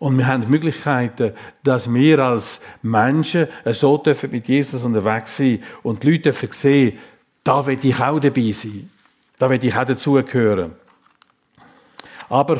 Und 0.00 0.18
wir 0.18 0.26
haben 0.26 0.42
die 0.42 0.48
Möglichkeiten, 0.48 1.32
dass 1.62 1.90
wir 1.90 2.18
als 2.18 2.60
Menschen 2.82 3.48
so 3.72 3.96
dürfen 3.96 4.32
mit 4.32 4.46
Jesus 4.48 4.82
unterwegs 4.82 5.38
sein 5.38 5.62
und 5.82 6.02
die 6.02 6.10
Leute 6.10 6.24
dürfen 6.24 6.52
sehen, 6.52 6.98
da 7.42 7.66
will 7.66 7.78
ich 7.80 7.98
auch 7.98 8.20
dabei 8.20 8.52
sein. 8.52 8.90
Da 9.38 9.48
will 9.48 9.64
ich 9.64 9.74
auch 9.74 9.84
dazugehören. 9.86 10.72
Aber 12.28 12.58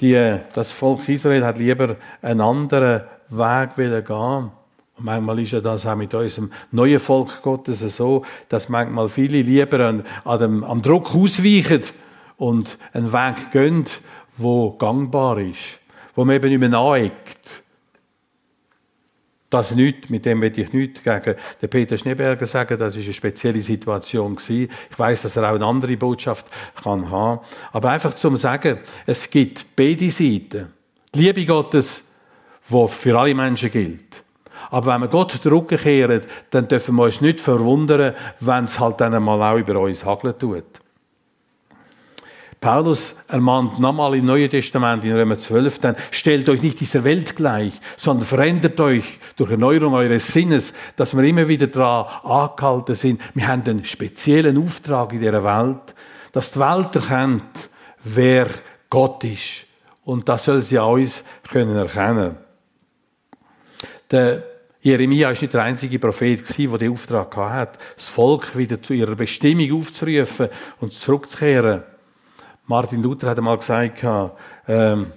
die, 0.00 0.40
das 0.52 0.72
Volk 0.72 1.08
Israel 1.08 1.44
hat 1.44 1.58
lieber 1.58 1.94
einen 2.20 2.40
anderen 2.40 3.02
Weg 3.30 3.76
gehen 3.76 4.50
und 4.98 5.04
manchmal 5.04 5.38
ist 5.38 5.52
ja 5.52 5.60
das 5.60 5.86
auch 5.86 5.94
mit 5.94 6.12
unserem 6.12 6.50
neuen 6.72 6.98
Volk 6.98 7.42
Gottes 7.42 7.80
so, 7.80 8.24
dass 8.48 8.68
manchmal 8.68 9.08
viele 9.08 9.42
lieber 9.42 9.80
an, 9.80 10.04
an 10.24 10.38
dem, 10.40 10.64
am 10.64 10.82
Druck 10.82 11.14
ausweichen 11.14 11.82
und 12.36 12.78
einen 12.92 13.12
Weg 13.12 13.52
gehen, 13.52 13.84
wo 14.36 14.72
gangbar 14.72 15.38
ist, 15.38 15.78
wo 16.14 16.24
man 16.24 16.36
eben 16.36 16.48
nicht 16.48 16.58
mehr 16.58 16.68
naheigt. 16.68 17.62
Das 19.50 19.74
nicht, 19.74 20.10
mit 20.10 20.26
dem 20.26 20.42
will 20.42 20.58
ich 20.58 20.72
nicht 20.72 21.02
gegen 21.02 21.34
den 21.62 21.70
Peter 21.70 21.96
Schneeberger 21.96 22.46
sagen, 22.46 22.78
das 22.78 22.96
ist 22.96 23.04
eine 23.04 23.14
spezielle 23.14 23.62
Situation 23.62 24.36
gewesen. 24.36 24.68
Ich 24.90 24.98
weiß, 24.98 25.22
dass 25.22 25.36
er 25.36 25.44
auch 25.44 25.54
eine 25.54 25.64
andere 25.64 25.96
Botschaft 25.96 26.46
kann 26.82 27.10
haben. 27.10 27.40
Aber 27.72 27.90
einfach 27.90 28.14
zum 28.14 28.36
sagen, 28.36 28.80
es 29.06 29.30
gibt 29.30 29.74
beide 29.74 30.10
Seiten. 30.10 30.72
Die 31.14 31.20
Liebe 31.20 31.46
Gottes 31.46 32.02
wo 32.68 32.86
für 32.86 33.18
alle 33.18 33.34
Menschen 33.34 33.70
gilt. 33.70 34.22
Aber 34.70 34.92
wenn 34.92 35.00
wir 35.00 35.08
Gott 35.08 35.42
den 35.42 35.52
Rücken 35.52 35.78
kehren, 35.78 36.22
dann 36.50 36.68
dürfen 36.68 36.96
wir 36.96 37.04
uns 37.04 37.20
nicht 37.20 37.40
verwundern, 37.40 38.14
wenn 38.40 38.64
es 38.64 38.78
halt 38.78 39.00
dann 39.00 39.14
einmal 39.14 39.42
auch 39.42 39.58
über 39.58 39.80
uns 39.80 40.04
hageln 40.04 40.38
tut. 40.38 40.64
Paulus 42.60 43.14
ermahnt 43.28 43.78
nochmal 43.78 44.16
im 44.16 44.26
Neuen 44.26 44.50
Testament, 44.50 45.04
in 45.04 45.12
Römer 45.12 45.38
12, 45.38 45.78
dann 45.78 45.96
stellt 46.10 46.48
euch 46.48 46.60
nicht 46.60 46.80
dieser 46.80 47.04
Welt 47.04 47.36
gleich, 47.36 47.72
sondern 47.96 48.26
verändert 48.26 48.80
euch 48.80 49.04
durch 49.36 49.52
Erneuerung 49.52 49.94
eures 49.94 50.26
Sinnes, 50.26 50.72
dass 50.96 51.16
wir 51.16 51.22
immer 51.22 51.46
wieder 51.46 51.68
daran 51.68 52.06
angehalten 52.24 52.96
sind. 52.96 53.22
Wir 53.34 53.46
haben 53.46 53.62
einen 53.64 53.84
speziellen 53.84 54.58
Auftrag 54.58 55.12
in 55.12 55.20
dieser 55.20 55.44
Welt, 55.44 55.94
dass 56.32 56.50
die 56.50 56.58
Welt 56.58 56.96
erkennt, 56.96 57.70
wer 58.02 58.48
Gott 58.90 59.22
ist. 59.22 59.66
Und 60.04 60.28
das 60.28 60.44
soll 60.44 60.62
sie 60.62 60.80
an 60.80 60.94
uns 60.94 61.22
können 61.48 61.76
erkennen 61.76 62.47
der 64.10 64.42
Jeremia 64.80 65.30
ist 65.30 65.42
nicht 65.42 65.54
der 65.54 65.64
einzige 65.64 65.98
Prophet 65.98 66.56
der 66.56 66.78
den 66.78 66.92
Auftrag 66.92 67.36
hatte, 67.36 67.78
das 67.96 68.08
Volk 68.08 68.56
wieder 68.56 68.80
zu 68.80 68.94
ihrer 68.94 69.16
Bestimmung 69.16 69.80
aufzurufen 69.80 70.48
und 70.80 70.92
zurückzukehren. 70.92 71.82
Martin 72.66 73.02
Luther 73.02 73.30
hat 73.30 73.38
einmal 73.38 73.56
gesagt, 73.56 74.04
ähm, 74.68 75.12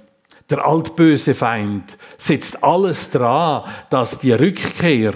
der 0.49 0.65
altböse 0.65 1.35
Feind 1.35 1.97
setzt 2.17 2.63
alles 2.63 3.11
dran, 3.11 3.63
dass 3.89 4.19
die 4.19 4.33
Rückkehr 4.33 5.13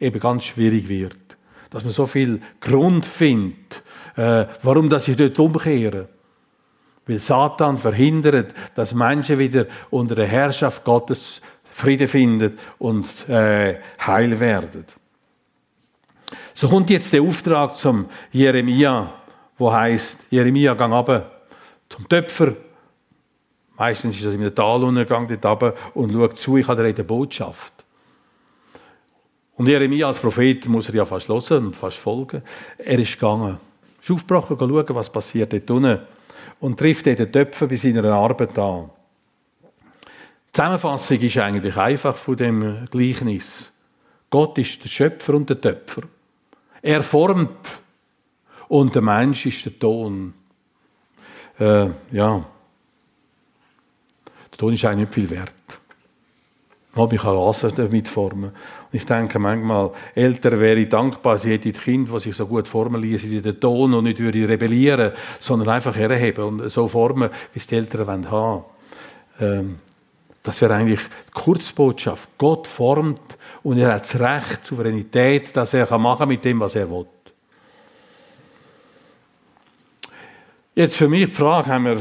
eben 0.00 0.20
ganz 0.20 0.44
schwierig 0.44 0.88
wird. 0.88 1.16
Dass 1.70 1.84
man 1.84 1.92
so 1.92 2.06
viel 2.06 2.40
Grund 2.60 3.06
findet, 3.06 3.82
äh, 4.16 4.46
warum 4.62 4.88
das 4.88 5.08
ich 5.08 5.16
dort 5.16 5.38
umkehre. 5.38 6.08
Weil 7.06 7.18
Satan 7.18 7.78
verhindert, 7.78 8.52
dass 8.74 8.92
Menschen 8.92 9.38
wieder 9.38 9.66
unter 9.90 10.14
der 10.14 10.26
Herrschaft 10.26 10.84
Gottes 10.84 11.40
Friede 11.76 12.08
findet 12.08 12.58
und 12.78 13.28
äh, 13.28 13.80
heil 14.00 14.40
werdet. 14.40 14.96
So 16.54 16.68
kommt 16.68 16.88
jetzt 16.88 17.12
der 17.12 17.20
Auftrag 17.20 17.76
zum 17.76 18.06
Jeremia, 18.32 19.12
wo 19.58 19.70
heißt 19.70 20.16
Jeremia 20.30 20.72
gang 20.72 20.94
ab 20.94 21.50
zum 21.90 22.08
Töpfer. 22.08 22.54
Meistens 23.76 24.16
ist 24.16 24.24
das 24.24 24.34
in 24.34 24.40
einem 24.40 24.54
Taluntergang 24.54 25.28
dort 25.28 25.44
runter 25.44 25.74
und 25.92 26.14
schaut 26.14 26.38
zu, 26.38 26.56
ich 26.56 26.66
habe 26.66 26.82
eine 26.82 27.04
Botschaft. 27.04 27.74
Und 29.56 29.68
Jeremia 29.68 30.06
als 30.06 30.18
Prophet 30.18 30.66
muss 30.68 30.88
er 30.88 30.94
ja 30.94 31.04
fast 31.04 31.28
hören 31.28 31.66
und 31.66 31.76
fast 31.76 31.98
folgen. 31.98 32.40
Er 32.78 32.98
ist 32.98 33.12
gegangen. 33.12 33.58
Ist 34.00 34.10
aufgebrochen, 34.10 34.56
schauen, 34.58 34.94
was 34.94 35.12
passiert 35.12 35.52
dort 35.52 35.70
unten. 35.70 35.98
Und 36.58 36.78
trifft 36.80 37.04
den 37.04 37.30
Töpfer 37.30 37.66
bei 37.66 37.76
seiner 37.76 38.14
Arbeit 38.14 38.58
an. 38.58 38.88
Die 40.56 40.62
Zusammenfassung 40.62 41.20
ist 41.20 41.36
eigentlich 41.36 41.76
einfach 41.76 42.16
von 42.16 42.34
dem 42.34 42.86
Gleichnis. 42.90 43.70
Gott 44.30 44.56
ist 44.56 44.82
der 44.82 44.88
Schöpfer 44.88 45.34
und 45.34 45.50
der 45.50 45.60
Töpfer. 45.60 46.04
Er 46.80 47.02
formt 47.02 47.82
und 48.68 48.94
der 48.94 49.02
Mensch 49.02 49.44
ist 49.44 49.66
der 49.66 49.78
Ton. 49.78 50.32
Äh, 51.58 51.88
ja. 52.10 52.42
Der 54.50 54.56
Ton 54.56 54.72
ist 54.72 54.82
eigentlich 54.86 55.10
nicht 55.10 55.14
viel 55.14 55.28
wert. 55.28 55.52
Man 56.94 57.10
kann 57.10 57.36
Wasser 57.36 57.70
damit 57.70 58.08
formen. 58.08 58.44
Und 58.44 58.54
ich 58.92 59.04
denke 59.04 59.38
manchmal, 59.38 59.90
Eltern 60.14 60.58
wären 60.58 60.88
dankbar, 60.88 61.36
sie 61.36 61.52
hätten 61.52 61.74
Kind, 61.74 62.10
das 62.10 62.22
sich 62.22 62.34
so 62.34 62.46
gut 62.46 62.66
formen 62.66 63.02
ließen, 63.02 63.30
wie 63.30 63.42
den 63.42 63.60
Ton 63.60 63.92
und 63.92 64.04
nicht 64.04 64.20
würde 64.20 64.48
rebellieren, 64.48 65.12
sondern 65.38 65.68
einfach 65.68 65.94
herheben 65.94 66.44
und 66.44 66.70
so 66.70 66.88
formen, 66.88 67.28
wie 67.52 67.58
es 67.58 67.66
die 67.66 67.74
Eltern 67.74 68.08
haben 68.08 68.30
wollen. 68.30 68.64
Ähm, 69.38 69.78
das 70.46 70.60
wäre 70.60 70.74
eigentlich 70.74 71.00
die 71.00 71.32
Kurzbotschaft. 71.32 72.28
Gott 72.38 72.68
formt 72.68 73.36
und 73.64 73.78
er 73.78 73.94
hat 73.94 74.04
das 74.04 74.20
Recht, 74.20 74.64
Souveränität, 74.64 75.56
dass 75.56 75.74
er 75.74 75.98
machen 75.98 76.20
kann 76.20 76.28
mit 76.28 76.44
dem, 76.44 76.60
was 76.60 76.76
er 76.76 76.88
will. 76.88 77.06
Jetzt 80.76 80.96
für 80.96 81.08
mich 81.08 81.26
die 81.26 81.32
Frage, 81.32 81.70
haben 81.70 81.84
wir 81.86 82.00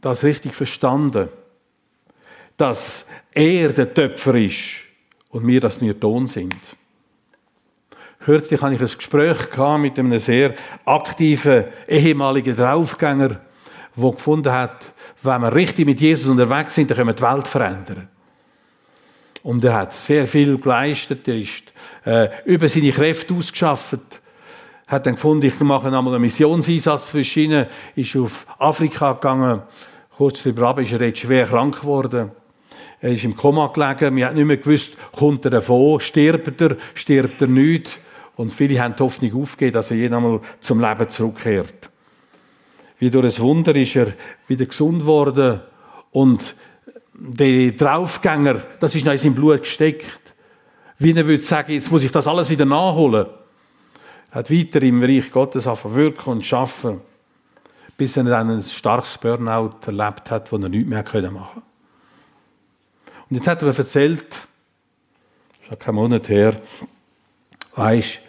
das 0.00 0.22
richtig 0.24 0.54
verstanden? 0.54 1.28
Dass 2.56 3.06
er 3.32 3.70
der 3.70 3.94
Töpfer 3.94 4.34
ist 4.34 4.80
und 5.30 5.46
wir, 5.46 5.60
dass 5.60 5.80
wir 5.80 5.98
Ton 5.98 6.26
sind. 6.26 6.56
Kürzlich 8.18 8.60
hatte 8.60 8.74
ich 8.74 8.80
ein 8.80 8.86
Gespräch 8.86 9.38
mit 9.78 9.98
einem 9.98 10.18
sehr 10.18 10.54
aktiven 10.84 11.64
ehemaligen 11.88 12.54
Draufgänger, 12.54 13.40
der 14.00 14.10
gefunden 14.12 14.52
hat, 14.52 14.92
wenn 15.22 15.42
wir 15.42 15.54
richtig 15.54 15.86
mit 15.86 16.00
Jesus 16.00 16.28
unterwegs 16.28 16.74
sind, 16.74 16.90
dann 16.90 16.96
können 16.96 17.08
wir 17.08 17.14
die 17.14 17.22
Welt 17.22 17.48
verändern. 17.48 18.08
Und 19.42 19.64
er 19.64 19.74
hat 19.74 19.94
sehr 19.94 20.26
viel 20.26 20.58
geleistet, 20.58 21.26
er 21.26 21.36
ist 21.36 21.62
äh, 22.04 22.28
über 22.44 22.68
seine 22.68 22.92
Kräfte 22.92 23.34
ausgeschafft, 23.34 24.00
hat 24.86 25.06
dann 25.06 25.14
gefunden, 25.14 25.46
ich 25.46 25.58
mache 25.60 25.86
einmal 25.86 26.08
einen 26.08 26.20
Missionseinsatz 26.20 27.10
zwischen 27.10 27.44
ihnen, 27.44 27.66
ist 27.94 28.16
auf 28.16 28.46
Afrika 28.58 29.12
gegangen, 29.12 29.62
kurz 30.16 30.42
darüber 30.42 30.82
ist 30.82 30.92
er 30.92 31.02
jetzt 31.02 31.20
schwer 31.20 31.46
krank 31.46 31.80
geworden. 31.80 32.32
Er 33.00 33.12
ist 33.12 33.24
im 33.24 33.34
Koma 33.34 33.68
gelegen, 33.68 34.16
wir 34.16 34.26
haben 34.26 34.36
nicht 34.36 34.46
mehr 34.46 34.58
gewusst, 34.58 34.92
kommt 35.12 35.44
er 35.46 35.52
davon, 35.52 36.00
stirbt 36.00 36.60
er, 36.60 36.76
stirbt 36.94 37.40
er 37.40 37.48
nicht. 37.48 37.98
Und 38.36 38.52
viele 38.52 38.80
haben 38.80 38.94
die 38.96 39.02
Hoffnung 39.02 39.42
aufgegeben, 39.42 39.72
dass 39.72 39.90
er 39.90 39.96
jeden 39.96 40.14
einmal 40.14 40.40
zum 40.60 40.80
Leben 40.80 41.08
zurückkehrt. 41.08 41.89
Wie 43.00 43.10
durch 43.10 43.38
ein 43.38 43.42
Wunder 43.42 43.74
ist 43.74 43.96
er 43.96 44.12
wieder 44.46 44.66
gesund 44.66 45.06
worden 45.06 45.60
und 46.12 46.54
der 47.14 47.72
Draufgänger, 47.72 48.62
das 48.78 48.94
ist 48.94 49.06
noch 49.06 49.12
in 49.12 49.18
seinem 49.18 49.34
Blut 49.34 49.60
gesteckt. 49.60 50.34
Wie 50.98 51.16
er 51.16 51.26
würde 51.26 51.42
sagen, 51.42 51.72
jetzt 51.72 51.90
muss 51.90 52.02
ich 52.02 52.12
das 52.12 52.26
alles 52.26 52.50
wieder 52.50 52.66
nachholen. 52.66 53.26
Er 54.30 54.34
hat 54.34 54.50
weiter 54.50 54.82
im 54.82 55.02
Reich 55.02 55.32
Gottes 55.32 55.66
wirken 55.66 56.30
und 56.30 56.44
schaffen, 56.44 57.00
bis 57.96 58.18
er 58.18 58.24
dann 58.24 58.50
ein 58.50 58.62
starkes 58.62 59.16
Burnout 59.16 59.76
erlebt 59.86 60.30
hat, 60.30 60.52
wo 60.52 60.56
er 60.56 60.68
nichts 60.68 60.88
mehr 60.88 61.02
machen 61.02 61.22
konnte. 61.22 61.62
Und 63.30 63.36
jetzt 63.36 63.46
hat 63.46 63.62
er 63.62 63.68
mir 63.68 63.78
erzählt, 63.78 64.28
das 64.28 65.62
ist 65.62 65.70
ja 65.70 65.76
kein 65.76 65.94
Monat 65.94 66.28
her, 66.28 66.54
weisst, 67.74 68.20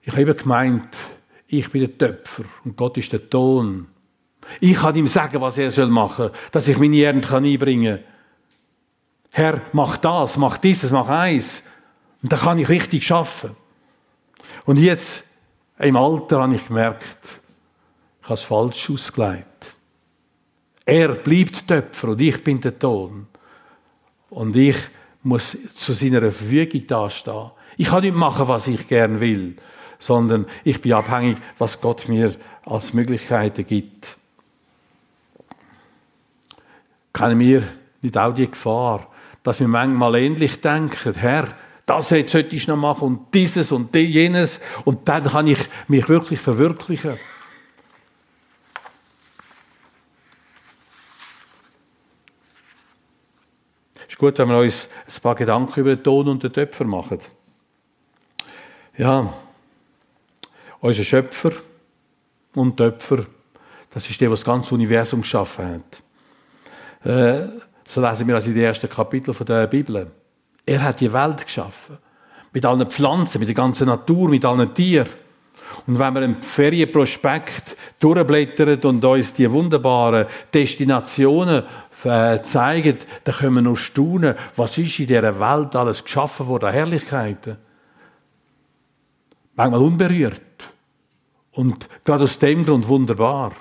ich 0.00 0.12
habe 0.16 0.34
gemeint, 0.34 0.88
ich 1.46 1.70
bin 1.70 1.80
der 1.80 1.96
Töpfer 1.96 2.44
und 2.64 2.76
Gott 2.76 2.96
ist 2.98 3.12
der 3.12 3.28
Ton. 3.28 3.86
Ich 4.60 4.74
kann 4.74 4.94
ihm 4.96 5.06
sagen, 5.06 5.40
was 5.40 5.58
er 5.58 5.70
soll 5.70 5.88
machen, 5.88 6.30
dass 6.52 6.68
ich 6.68 6.78
meine 6.78 7.02
Ernte 7.02 7.36
einbringen 7.36 7.96
kann. 7.96 8.14
Herr, 9.36 9.62
mach 9.72 9.96
das, 9.96 10.36
mach 10.36 10.58
dieses, 10.58 10.92
mach 10.92 11.08
eins. 11.08 11.64
Und 12.22 12.32
dann 12.32 12.38
kann 12.38 12.58
ich 12.58 12.68
richtig 12.68 13.04
schaffen. 13.04 13.50
Und 14.64 14.78
jetzt, 14.78 15.24
im 15.78 15.96
Alter, 15.96 16.40
habe 16.40 16.54
ich 16.54 16.68
gemerkt, 16.68 17.18
ich 18.22 18.24
habe 18.24 18.34
es 18.34 18.42
falsch 18.42 18.90
ausgelegt. 18.90 19.74
Er 20.86 21.08
bleibt 21.08 21.66
Töpfer 21.66 22.10
und 22.10 22.20
ich 22.20 22.44
bin 22.44 22.60
der 22.60 22.78
Ton. 22.78 23.26
Und 24.30 24.54
ich 24.54 24.76
muss 25.24 25.56
zu 25.74 25.92
seiner 25.92 26.20
Verfügung 26.20 26.86
dastehen. 26.86 27.50
Ich 27.76 27.88
kann 27.88 28.02
nicht 28.02 28.14
machen, 28.14 28.46
was 28.46 28.68
ich 28.68 28.86
gern 28.86 29.18
will, 29.18 29.56
sondern 29.98 30.46
ich 30.64 30.80
bin 30.80 30.92
abhängig, 30.92 31.38
was 31.58 31.80
Gott 31.80 32.08
mir 32.08 32.34
als 32.64 32.92
Möglichkeiten 32.92 33.66
gibt. 33.66 34.16
Kennen 37.12 37.38
wir 37.38 37.62
nicht 38.02 38.18
auch 38.18 38.34
die 38.34 38.50
Gefahr, 38.50 39.08
dass 39.42 39.60
wir 39.60 39.68
manchmal 39.68 40.16
ähnlich 40.16 40.60
denken, 40.60 41.14
Herr, 41.14 41.48
das 41.86 42.08
sollte 42.08 42.56
ich 42.56 42.66
noch 42.66 42.76
machen 42.76 43.06
und 43.06 43.34
dieses 43.34 43.70
und 43.70 43.94
jenes 43.94 44.60
und 44.84 45.06
dann 45.08 45.24
kann 45.24 45.46
ich 45.46 45.58
mich 45.86 46.08
wirklich 46.08 46.40
verwirklichen. 46.40 47.18
Es 53.96 54.10
ist 54.10 54.18
gut, 54.18 54.38
wenn 54.38 54.48
wir 54.48 54.58
uns 54.58 54.88
ein 55.06 55.20
paar 55.20 55.34
Gedanken 55.34 55.80
über 55.80 55.96
den 55.96 56.02
Ton 56.02 56.28
und 56.28 56.42
den 56.42 56.52
Töpfer 56.52 56.84
machen. 56.84 57.18
Ja, 58.96 59.32
unser 60.84 61.02
Schöpfer 61.02 61.52
und 62.54 62.76
Töpfer, 62.76 63.24
das 63.90 64.10
ist 64.10 64.20
der, 64.20 64.28
der 64.28 64.36
das 64.36 64.44
ganze 64.44 64.74
Universum 64.74 65.22
geschaffen 65.22 65.80
hat. 67.02 67.10
Äh, 67.10 67.48
so 67.86 68.02
lesen 68.02 68.28
wir 68.28 68.34
also 68.34 68.48
in 68.48 68.54
den 68.54 68.64
ersten 68.64 68.90
Kapiteln 68.90 69.36
der 69.46 69.66
Bibel. 69.66 70.10
Er 70.66 70.82
hat 70.82 71.00
die 71.00 71.10
Welt 71.10 71.42
geschaffen. 71.42 71.96
Mit 72.52 72.66
allen 72.66 72.86
Pflanzen, 72.90 73.38
mit 73.38 73.48
der 73.48 73.54
ganzen 73.54 73.86
Natur, 73.86 74.28
mit 74.28 74.44
allen 74.44 74.74
Tieren. 74.74 75.08
Und 75.86 75.98
wenn 75.98 76.14
wir 76.14 76.22
im 76.22 76.42
Ferienprospekt 76.42 77.76
durchblättern 77.98 78.78
und 78.80 79.02
uns 79.02 79.32
die 79.32 79.50
wunderbaren 79.50 80.26
Destinationen 80.52 81.64
äh, 82.04 82.42
zeigen, 82.42 82.98
dann 83.24 83.34
können 83.34 83.54
wir 83.54 83.62
nur 83.62 83.78
staunen, 83.78 84.34
was 84.54 84.76
ist 84.76 84.98
in 84.98 85.06
dieser 85.06 85.40
Welt 85.40 85.74
alles 85.76 86.04
geschaffen 86.04 86.46
worden, 86.46 86.70
Herrlichkeiten. 86.70 87.56
Manchmal 89.56 89.80
unberührt. 89.80 90.42
Und 91.54 91.88
gerade 92.04 92.24
aus 92.24 92.38
dem 92.38 92.66
Grund 92.66 92.88
wunderbar. 92.88 93.52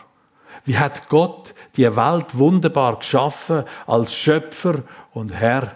Wie 0.65 0.77
hat 0.77 1.09
Gott 1.09 1.53
die 1.75 1.95
Welt 1.95 2.37
wunderbar 2.37 2.97
geschaffen 2.97 3.63
als 3.85 4.13
Schöpfer 4.13 4.83
und 5.13 5.29
Herr? 5.29 5.75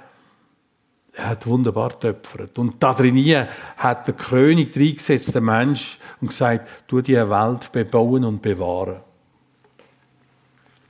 Er 1.13 1.29
hat 1.29 1.47
wunderbar 1.47 1.99
töpfert. 1.99 2.57
Und 2.59 2.81
da 2.81 2.93
drin 2.93 3.47
hat 3.77 4.07
der 4.07 4.13
König 4.13 4.75
reingesetzt, 4.75 5.33
der 5.33 5.41
Mensch, 5.41 5.97
und 6.21 6.29
gesagt, 6.29 6.67
du 6.87 7.01
die 7.01 7.15
Welt 7.15 7.71
bebauen 7.71 8.23
und 8.23 8.41
bewahren. 8.41 8.97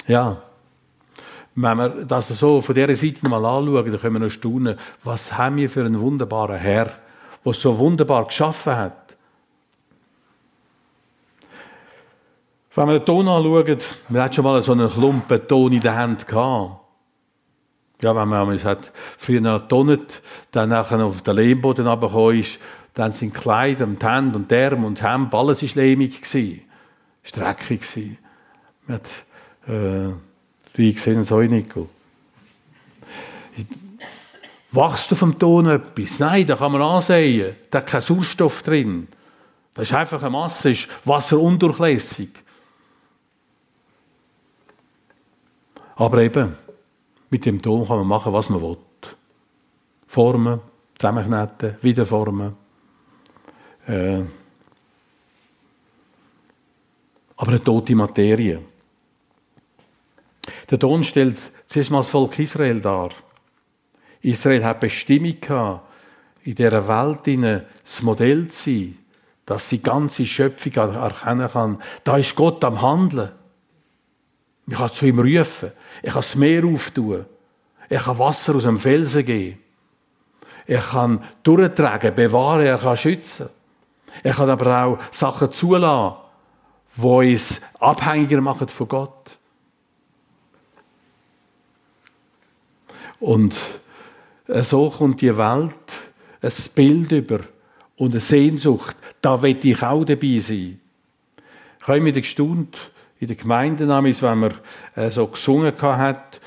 Ja. 0.05 0.41
Wenn 1.55 1.77
wir 1.77 1.89
das 2.05 2.27
so 2.27 2.61
von 2.61 2.75
dieser 2.75 2.95
Seite 2.95 3.27
mal 3.27 3.43
anschauen, 3.43 3.91
dann 3.91 3.99
können 3.99 4.15
wir 4.15 4.19
noch 4.19 4.29
staunen, 4.29 4.77
was 5.03 5.33
haben 5.37 5.55
wir 5.55 5.69
für 5.69 5.83
einen 5.83 5.99
wunderbaren 5.99 6.57
Herr, 6.57 6.91
der 7.43 7.53
so 7.53 7.77
wunderbar 7.77 8.25
geschaffen 8.25 8.75
hat. 8.75 9.06
Wenn 12.77 12.89
wir 12.89 12.99
den 12.99 13.05
Ton 13.07 13.27
anschauen, 13.27 13.77
wir 14.09 14.21
hatten 14.21 14.33
schon 14.35 14.43
mal 14.43 14.61
so 14.61 14.73
einen 14.73 14.87
Klumpen 14.87 15.47
Ton 15.47 15.73
in 15.73 15.81
der 15.81 15.95
Hand 15.95 16.27
gehabt. 16.27 16.79
Ja, 18.03 18.15
wenn 18.15 18.29
man 18.29 18.51
es 18.51 18.63
hat 18.63 18.91
früher 19.17 19.41
noch 19.41 19.61
getont, 19.61 20.21
dann 20.51 20.69
nachher 20.69 21.03
auf 21.03 21.23
den 21.23 21.37
Lehmboden 21.37 21.87
runtergekommen 21.87 22.39
ist, 22.39 22.59
dann 22.93 23.13
sind 23.13 23.33
Kleider 23.33 23.85
und 23.85 24.03
Hände 24.03 24.37
und 24.37 24.53
Arm 24.53 24.85
und 24.85 25.01
Hemd, 25.01 25.33
alles 25.33 25.63
war 25.63 25.83
lehmig. 25.83 26.21
Gewesen. 26.21 26.61
Streckig 27.23 27.81
gewesen. 27.81 28.19
Man 28.85 28.97
hat, 28.97 29.73
äh, 29.73 30.13
wie 30.75 30.93
gesehen, 30.93 31.23
so 31.23 31.41
Nickel. 31.41 31.89
Wachst 34.71 35.09
du 35.09 35.15
vom 35.15 35.39
Ton 35.39 35.65
etwas? 35.65 36.19
Nein, 36.19 36.45
da 36.45 36.55
kann 36.55 36.73
man 36.73 36.83
ansehen. 36.83 37.55
Da 37.71 37.79
hat 37.79 37.87
kein 37.87 38.01
Sauerstoff 38.01 38.61
drin. 38.61 39.07
Das 39.73 39.89
ist 39.89 39.95
einfach 39.95 40.21
eine 40.21 40.29
Masse, 40.29 40.69
ist 40.69 40.87
wasserundurchlässig. 41.05 42.29
Aber 45.97 46.21
eben, 46.21 46.55
mit 47.29 47.45
dem 47.45 47.61
Ton 47.61 47.87
kann 47.87 47.97
man 47.97 48.07
machen, 48.07 48.31
was 48.31 48.49
man 48.49 48.61
will. 48.61 48.77
Formen, 50.07 50.61
zusammenkneten, 50.97 51.75
wieder 51.81 52.05
formen. 52.05 52.55
Äh, 53.87 54.21
aber 57.35 57.49
eine 57.49 57.63
tote 57.63 57.95
Materie. 57.95 58.61
Der 60.69 60.79
Ton 60.79 61.03
stellt 61.03 61.37
zuerst 61.67 61.91
mal 61.91 61.99
das 61.99 62.09
Volk 62.09 62.39
Israel 62.39 62.79
dar. 62.79 63.09
Israel 64.21 64.65
hat 64.65 64.79
Bestimmung 64.79 65.39
gehabt, 65.39 65.87
in 66.43 66.55
dieser 66.55 66.87
Welt 66.87 67.55
das 67.83 68.01
Modell 68.01 68.47
zu 68.47 68.69
sein, 68.69 68.97
dass 69.45 69.69
die 69.69 69.81
ganze 69.81 70.25
Schöpfung 70.25 70.73
erkennen 70.73 71.49
kann. 71.49 71.81
Da 72.03 72.17
ist 72.17 72.35
Gott 72.35 72.63
am 72.63 72.81
Handeln. 72.81 73.31
Ich 74.67 74.75
kann 74.75 74.91
zu 74.91 75.05
ihm 75.05 75.19
rufen. 75.19 75.71
Ich 76.03 76.11
kann 76.11 76.21
das 76.21 76.35
Meer 76.35 76.65
auftun. 76.65 77.25
Er 77.89 77.99
kann 77.99 78.19
Wasser 78.19 78.55
aus 78.55 78.63
dem 78.63 78.79
Felsen 78.79 79.25
geben. 79.25 79.59
Er 80.65 80.81
kann 80.81 81.23
durchtragen, 81.43 82.13
bewahren, 82.13 82.65
er 82.65 82.77
kann 82.77 82.97
schützen. 82.97 83.49
Er 84.23 84.33
kann 84.33 84.49
aber 84.49 84.85
auch 84.85 84.99
Sachen 85.13 85.51
zulassen, 85.51 86.17
die 86.97 87.01
uns 87.01 87.61
abhängiger 87.79 88.41
machen 88.41 88.67
von 88.67 88.87
Gott. 88.87 89.37
Und 93.19 93.57
so 94.47 94.89
kommt 94.89 95.21
die 95.21 95.35
Welt 95.37 95.73
ein 96.41 96.51
Bild 96.75 97.11
über 97.11 97.39
und 97.95 98.11
eine 98.11 98.19
Sehnsucht. 98.19 98.95
Da 99.21 99.41
will 99.41 99.57
ich 99.61 99.81
auch 99.81 100.03
dabei 100.03 100.39
sein. 100.39 100.79
Ich 101.79 101.87
habe 101.87 102.01
mich 102.01 102.13
gestaunt, 102.13 102.77
in 103.19 103.27
der 103.27 103.35
Gemeinde, 103.35 103.87
wenn 103.87 104.39
man 104.39 104.53
äh, 104.95 105.09
so 105.09 105.27
gesungen 105.27 105.73
hat, 105.81 106.41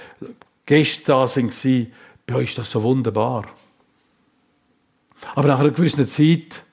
Gäste 0.67 1.03
da 1.07 1.19
waren, 1.19 1.93
bei 2.27 2.35
euch 2.37 2.51
ist 2.51 2.59
das 2.59 2.71
so 2.71 2.83
wunderbar. 2.83 3.45
Aber 5.35 5.49
nach 5.49 5.61
einer 5.61 5.71
gewissen 5.71 6.07
Zeit 6.07 6.65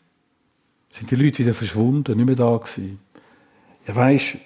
sind 0.92 1.12
die 1.12 1.16
Leute 1.16 1.40
wieder 1.40 1.54
verschwunden, 1.54 2.16
nicht 2.16 2.26
mehr 2.26 2.36
da 2.36 2.58
gewesen. 2.58 3.00
Ja, 3.88 3.96
weisst, 3.96 4.38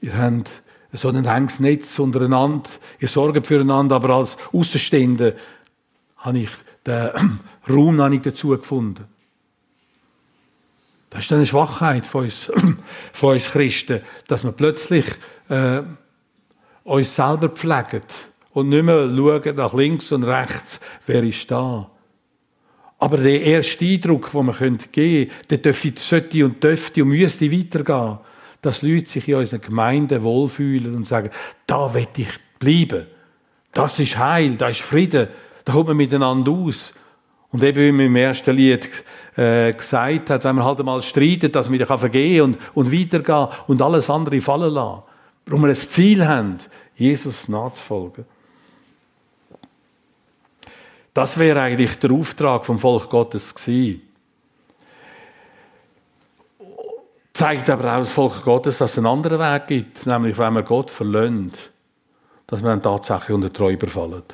ihr 0.00 0.16
habt 0.16 0.50
so 0.92 1.08
ein 1.08 1.24
enges 1.24 1.60
Netz 1.60 1.98
untereinander, 1.98 2.70
ihr 3.00 3.08
sorgt 3.08 3.46
füreinander, 3.46 3.96
aber 3.96 4.10
als 4.10 4.36
Außenstehende 4.52 5.36
habe 6.18 6.38
ich 6.38 6.50
den 6.86 7.40
Raum 7.68 7.96
noch 7.96 8.08
nicht 8.08 8.26
dazu 8.26 8.48
gefunden. 8.48 9.04
Das 11.14 11.26
ist 11.26 11.32
eine 11.32 11.46
Schwachheit 11.46 12.08
von 12.08 12.24
uns, 12.24 12.50
von 13.12 13.34
uns 13.34 13.50
Christen, 13.52 14.00
dass 14.26 14.42
wir 14.42 14.50
plötzlich 14.50 15.04
äh, 15.48 15.82
uns 16.82 17.14
selber 17.14 17.50
pflegen 17.50 18.02
und 18.50 18.68
nicht 18.68 18.82
mehr 18.82 19.08
schauen 19.08 19.54
nach 19.54 19.74
links 19.74 20.10
und 20.10 20.24
rechts, 20.24 20.80
wer 21.06 21.22
ist 21.22 21.48
da. 21.48 21.88
Aber 22.98 23.16
der 23.16 23.42
erste 23.42 23.84
Eindruck, 23.84 24.32
den 24.32 24.46
wir 24.46 24.52
geben 24.54 24.78
können, 24.92 25.30
der 25.50 25.58
dürfte, 25.58 25.92
sollte 26.00 26.44
und 26.44 26.64
dürfte 26.64 27.04
und 27.04 27.10
müsste 27.10 27.52
weitergehen, 27.52 28.18
dass 28.60 28.82
Leute 28.82 29.08
sich 29.08 29.28
in 29.28 29.36
unseren 29.36 29.60
Gemeinden 29.60 30.20
wohlfühlen 30.24 30.96
und 30.96 31.06
sagen, 31.06 31.30
da 31.68 31.94
will 31.94 32.08
ich 32.16 32.40
bleiben. 32.58 33.06
Das 33.72 34.00
ist 34.00 34.18
Heil, 34.18 34.56
das 34.56 34.78
ist 34.78 34.82
Frieden, 34.82 35.28
da 35.64 35.74
kommt 35.74 35.88
man 35.88 35.96
miteinander 35.96 36.50
aus. 36.50 36.92
Und 37.54 37.62
eben 37.62 37.78
wie 37.78 37.92
man 37.92 38.06
im 38.06 38.16
ersten 38.16 38.56
Lied 38.56 38.90
äh, 39.36 39.72
gesagt 39.72 40.28
hat, 40.28 40.42
wenn 40.42 40.56
man 40.56 40.64
halt 40.64 40.80
einmal 40.80 41.00
streitet, 41.02 41.54
dass 41.54 41.68
man 41.68 41.78
wieder 41.78 41.86
vergehen 41.96 42.42
und, 42.42 42.58
und 42.74 42.92
weitergehen 42.92 43.46
und 43.68 43.80
alles 43.80 44.10
andere 44.10 44.40
fallen 44.40 44.74
lassen. 44.74 45.04
Warum 45.46 45.62
wir 45.62 45.68
ein 45.68 45.76
Ziel 45.76 46.26
haben, 46.26 46.58
Jesus 46.96 47.48
nachzufolgen. 47.48 48.24
Das 51.14 51.38
wäre 51.38 51.60
eigentlich 51.60 51.96
der 52.00 52.10
Auftrag 52.10 52.66
vom 52.66 52.80
Volk 52.80 53.08
Gottes 53.08 53.54
gewesen. 53.54 54.02
Zeigt 57.34 57.70
aber 57.70 57.92
auch 57.92 57.98
das 58.00 58.10
Volk 58.10 58.42
Gottes, 58.42 58.78
dass 58.78 58.90
es 58.90 58.98
einen 58.98 59.06
anderen 59.06 59.38
Weg 59.38 59.68
gibt, 59.68 60.06
nämlich 60.06 60.36
wenn 60.38 60.54
man 60.54 60.64
Gott 60.64 60.90
verlöhnt, 60.90 61.70
dass 62.48 62.60
wir 62.60 62.70
dann 62.70 62.82
tatsächlich 62.82 63.30
unter 63.30 63.52
Träuber 63.52 63.86
fallen. 63.86 64.24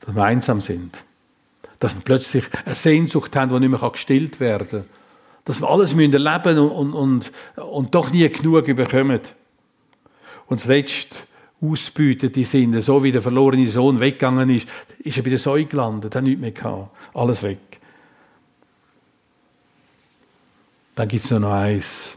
Dass 0.00 0.16
wir 0.16 0.24
einsam 0.24 0.60
sind. 0.60 1.06
Dass 1.78 1.94
wir 1.94 2.02
plötzlich 2.02 2.44
eine 2.64 2.74
Sehnsucht 2.74 3.34
haben, 3.36 3.50
die 3.50 3.60
nicht 3.60 3.80
mehr 3.80 3.90
gestillt 3.90 4.40
werden 4.40 4.68
kann. 4.68 4.84
Dass 5.44 5.60
wir 5.60 5.68
alles 5.68 5.94
müssen 5.94 6.12
erleben 6.12 6.58
und, 6.58 6.92
und, 6.92 6.94
und, 6.94 7.32
und 7.56 7.94
doch 7.94 8.10
nie 8.10 8.28
genug 8.28 8.66
bekommen. 8.66 9.20
Und 10.46 10.60
zuletzt 10.60 11.08
die 11.60 12.44
Sinne, 12.44 12.82
so 12.82 13.02
wie 13.02 13.12
der 13.12 13.22
verlorene 13.22 13.66
Sohn 13.66 14.00
weggegangen 14.00 14.50
ist, 14.50 14.68
ist 14.98 15.16
er 15.16 15.22
bei 15.22 15.30
der 15.30 15.38
Säue 15.38 15.64
gelandet, 15.64 16.14
hat 16.14 16.22
nichts 16.22 16.40
mehr 16.40 16.52
gehabt. 16.52 16.90
Alles 17.14 17.42
weg. 17.42 17.58
Dann 20.94 21.08
gibt 21.08 21.24
es 21.24 21.30
noch 21.30 21.52
eins. 21.52 22.16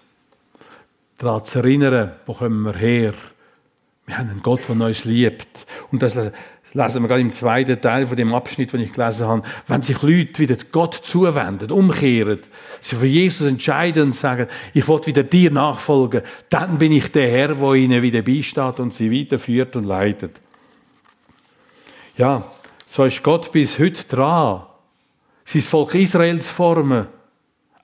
Daran 1.18 1.44
zu 1.44 1.60
erinnern, 1.60 2.14
wo 2.26 2.34
kommen 2.34 2.64
wir 2.64 2.76
her? 2.76 3.14
Wir 4.06 4.18
haben 4.18 4.30
einen 4.30 4.42
Gott, 4.42 4.62
der 4.68 4.76
uns 4.76 5.06
liebt. 5.06 5.68
Und 5.92 6.02
das 6.02 6.18
lesen 6.74 7.02
wir 7.02 7.08
gerade 7.08 7.22
im 7.22 7.32
zweiten 7.32 7.82
Teil 7.82 8.06
von 8.06 8.16
dem 8.16 8.34
Abschnitt, 8.34 8.74
den 8.74 8.82
ich 8.82 8.94
gelesen 8.94 9.28
habe. 9.28 9.42
Wenn 9.68 9.82
sich 9.82 10.02
Leute 10.02 10.40
wieder 10.40 10.58
Gott 10.72 11.02
zuwenden, 11.04 11.72
umkehren, 11.72 12.40
sich 12.82 12.98
für 12.98 13.08
Jesus 13.08 13.48
entscheiden 13.48 14.04
und 14.04 14.16
sagen, 14.16 14.48
ich 14.74 14.88
will 14.88 15.02
wieder 15.06 15.24
dir 15.24 15.52
nachfolgen, 15.52 16.22
dann 16.50 16.78
bin 16.78 16.92
ich 16.92 17.12
der 17.12 17.30
Herr, 17.30 17.56
der 17.56 17.74
ihnen 17.74 18.02
wieder 18.02 18.22
beisteht 18.22 18.80
und 18.80 18.94
sie 18.94 19.12
weiterführt 19.12 19.76
und 19.76 19.86
leitet. 19.86 20.40
Ja, 22.18 22.44
so 22.86 23.06
ist 23.06 23.24
Gott 23.24 23.52
bis 23.52 23.80
heute 23.80 24.04
dran, 24.04 24.64
sein 25.46 25.62
Volk 25.62 25.96
Israel 25.96 26.40
zu 26.42 26.54
formen. 26.54 27.08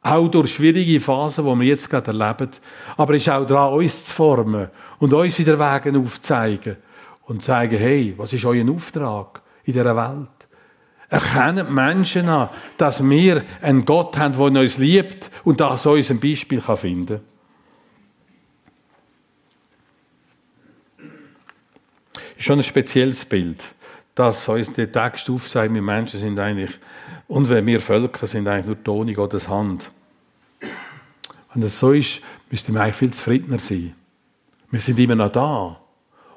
Auch 0.01 0.27
durch 0.27 0.53
schwierige 0.53 0.99
Phasen, 0.99 1.45
die 1.45 1.59
wir 1.59 1.67
jetzt 1.67 1.89
gerade 1.89 2.11
erleben. 2.11 2.51
Aber 2.95 3.13
er 3.13 3.17
ist 3.17 3.29
auch 3.29 3.47
dran, 3.47 3.73
uns 3.73 4.05
zu 4.05 4.13
formen 4.13 4.69
und 4.99 5.11
uns 5.11 5.39
wieder 5.39 5.57
Wege 5.57 5.97
aufzuzeigen 5.97 6.77
und 7.25 7.43
zeigen, 7.43 7.77
hey, 7.77 8.13
was 8.17 8.33
ist 8.33 8.45
euer 8.45 8.69
Auftrag 8.69 9.41
in 9.63 9.73
dieser 9.73 9.95
Welt? 9.95 10.29
Erkennen 11.09 11.73
Menschen 11.73 12.29
an, 12.29 12.49
dass 12.77 13.07
wir 13.07 13.43
einen 13.61 13.85
Gott 13.85 14.17
haben, 14.17 14.33
der 14.33 14.61
uns 14.61 14.77
liebt 14.77 15.29
und 15.43 15.59
das 15.59 15.85
uns 15.85 16.09
ein 16.09 16.19
Beispiel 16.19 16.61
finden 16.61 17.05
kann. 17.05 17.21
Schon 22.37 22.59
ein 22.59 22.63
spezielles 22.63 23.23
Bild 23.23 23.63
dass 24.15 24.47
uns 24.47 24.73
der 24.73 24.91
Text 24.91 25.29
aufzeigt, 25.29 25.73
wir 25.73 25.81
Menschen 25.81 26.19
sind 26.19 26.39
eigentlich, 26.39 26.71
und 27.27 27.49
wir 27.49 27.81
Völker 27.81 28.25
sind 28.25 28.47
eigentlich 28.47 28.65
nur 28.65 28.83
Toni 28.83 29.13
Gottes 29.13 29.49
Hand. 29.49 29.91
Wenn 31.53 31.61
das 31.61 31.77
so 31.77 31.91
ist, 31.91 32.21
müssten 32.49 32.73
wir 32.73 32.81
eigentlich 32.81 32.95
viel 32.95 33.11
zufriedener 33.11 33.59
sein. 33.59 33.93
Wir 34.71 34.79
sind 34.79 34.97
immer 34.99 35.15
noch 35.15 35.31
da. 35.31 35.79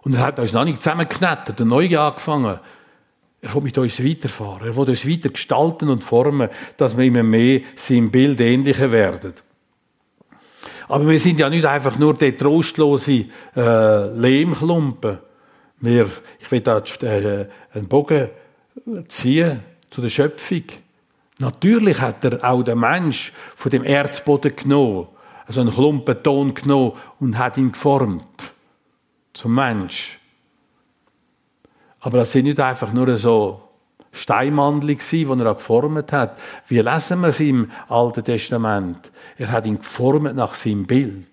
Und 0.02 0.14
er 0.14 0.26
hat 0.26 0.38
uns 0.38 0.52
noch 0.52 0.64
nicht 0.64 0.82
zusammengeknetet 0.82 1.60
und 1.60 1.68
neu 1.68 1.98
angefangen. 1.98 2.58
Er 3.40 3.54
will 3.54 3.62
mit 3.62 3.78
uns 3.78 4.02
weiterfahren. 4.02 4.68
Er 4.68 4.76
will 4.76 4.88
uns 4.88 5.08
weiter 5.08 5.28
gestalten 5.28 5.90
und 5.90 6.02
formen, 6.02 6.48
dass 6.76 6.96
wir 6.96 7.04
immer 7.04 7.22
mehr 7.22 7.60
seinem 7.76 8.10
Bild 8.10 8.40
ähnlicher 8.40 8.90
werden. 8.90 9.34
Aber 10.88 11.06
wir 11.06 11.20
sind 11.20 11.38
ja 11.38 11.50
nicht 11.50 11.66
einfach 11.66 11.98
nur 11.98 12.14
der 12.14 12.36
trostlose 12.36 13.26
äh, 13.54 14.18
Lehmklumpen, 14.18 15.18
wir, 15.80 16.10
ich 16.40 16.50
will 16.50 16.60
da 16.60 16.78
äh, 17.02 17.46
einen 17.72 17.86
Bogen 17.86 18.30
ziehen 19.06 19.60
zu 19.90 20.00
der 20.00 20.08
Schöpfung. 20.08 20.64
Natürlich 21.38 22.00
hat 22.00 22.24
er 22.24 22.42
auch 22.42 22.62
den 22.62 22.80
Mensch 22.80 23.32
von 23.54 23.70
dem 23.70 23.84
Erdboden 23.84 24.56
genommen, 24.56 25.06
also 25.46 25.60
einen 25.60 25.70
Klumpen 25.70 26.20
Ton 26.22 26.54
genommen 26.54 26.94
und 27.20 27.38
hat 27.38 27.58
ihn 27.58 27.70
geformt 27.70 28.26
zum 29.32 29.54
Mensch. 29.54 30.18
Aber 32.00 32.18
das 32.18 32.32
sind 32.32 32.44
nicht 32.44 32.60
einfach 32.60 32.92
nur 32.92 33.16
so 33.16 33.62
Steinmandel 34.12 34.96
die 34.96 35.24
er 35.24 35.54
geformt 35.54 36.12
hat. 36.12 36.38
Wie 36.66 36.80
lesen 36.80 37.20
wir 37.20 37.28
es 37.28 37.40
im 37.40 37.70
Alten 37.88 38.24
Testament? 38.24 39.10
Er 39.36 39.52
hat 39.52 39.66
ihn 39.66 39.78
geformt 39.78 40.34
nach 40.34 40.54
seinem 40.54 40.86
Bild. 40.86 41.28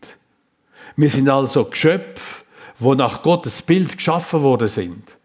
Wir 0.96 1.10
sind 1.10 1.30
also 1.30 1.66
Geschöpfe, 1.66 2.44
wo 2.78 2.94
nach 2.94 3.22
Gottes 3.22 3.62
Bild 3.62 3.98
geschaffen 3.98 4.44
worden 4.44 4.68
sind. 4.68 5.16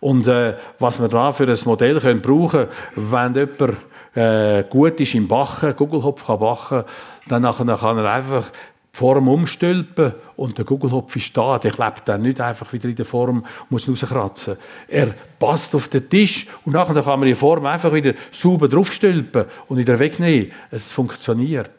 Und 0.00 0.26
äh, 0.26 0.56
was 0.78 1.00
wir 1.00 1.08
da 1.08 1.32
für 1.32 1.48
ein 1.48 1.58
Modell 1.64 2.00
können 2.00 2.20
brauchen, 2.20 2.68
wenn 2.94 3.34
jemand 3.34 3.78
äh, 4.14 4.64
gut 4.68 5.00
ist 5.00 5.14
im 5.14 5.28
Bachen, 5.28 5.74
Gugelhopf 5.74 6.26
kann 6.26 6.38
bachen, 6.38 6.84
dann 7.28 7.42
kann 7.42 7.68
er 7.68 8.04
einfach 8.04 8.50
Form 8.94 9.26
umstülpen 9.26 10.12
und 10.36 10.56
der 10.56 10.64
Gugelhopf 10.64 11.16
ist 11.16 11.36
da. 11.36 11.58
Der 11.58 11.72
klebt 11.72 12.08
dann 12.08 12.22
nicht 12.22 12.40
einfach 12.40 12.72
wieder 12.72 12.88
in 12.88 12.94
der 12.94 13.04
Form, 13.04 13.44
muss 13.68 13.88
rauskratzen. 13.88 14.56
Er 14.86 15.12
passt 15.40 15.74
auf 15.74 15.88
den 15.88 16.08
Tisch 16.08 16.46
und 16.64 16.74
nachher 16.74 16.94
kann 17.02 17.18
man 17.18 17.26
die 17.26 17.34
Form 17.34 17.66
einfach 17.66 17.92
wieder 17.92 18.14
sauber 18.30 18.68
draufstülpen 18.68 19.46
und 19.66 19.78
wieder 19.78 19.98
wegnehmen. 19.98 20.52
Es 20.70 20.92
funktioniert. 20.92 21.72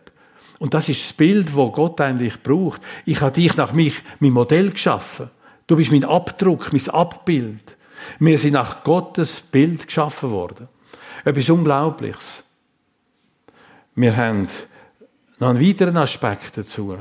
Und 0.60 0.73
das 0.73 0.89
ist 0.89 1.06
das 1.06 1.13
Bild, 1.13 1.47
das 1.47 1.71
Gott 1.71 2.01
eigentlich 2.01 2.43
braucht. 2.43 2.82
Ich 3.06 3.21
habe 3.21 3.32
dich 3.32 3.56
nach 3.56 3.71
mich, 3.71 3.95
mein 4.19 4.32
Modell 4.32 4.71
geschaffen. 4.71 5.30
Du 5.67 5.78
bist 5.78 5.93
mein 5.93 6.04
Abdruck, 6.04 6.73
mein 6.73 6.89
Abbild. 6.89 7.78
Wir 8.19 8.38
sind 8.38 8.54
nach 8.54 8.84
Gottes 8.84 9.39
Bild 9.39 9.86
geschaffen 9.86 10.32
worden. 10.32 10.67
Etwas 11.23 11.49
Unglaubliches. 11.49 12.43
Wir 13.95 14.17
haben 14.17 14.47
noch 15.39 15.50
einen 15.50 15.62
weiteren 15.62 15.98
Aspekt 15.98 16.58
dazu. 16.58 16.98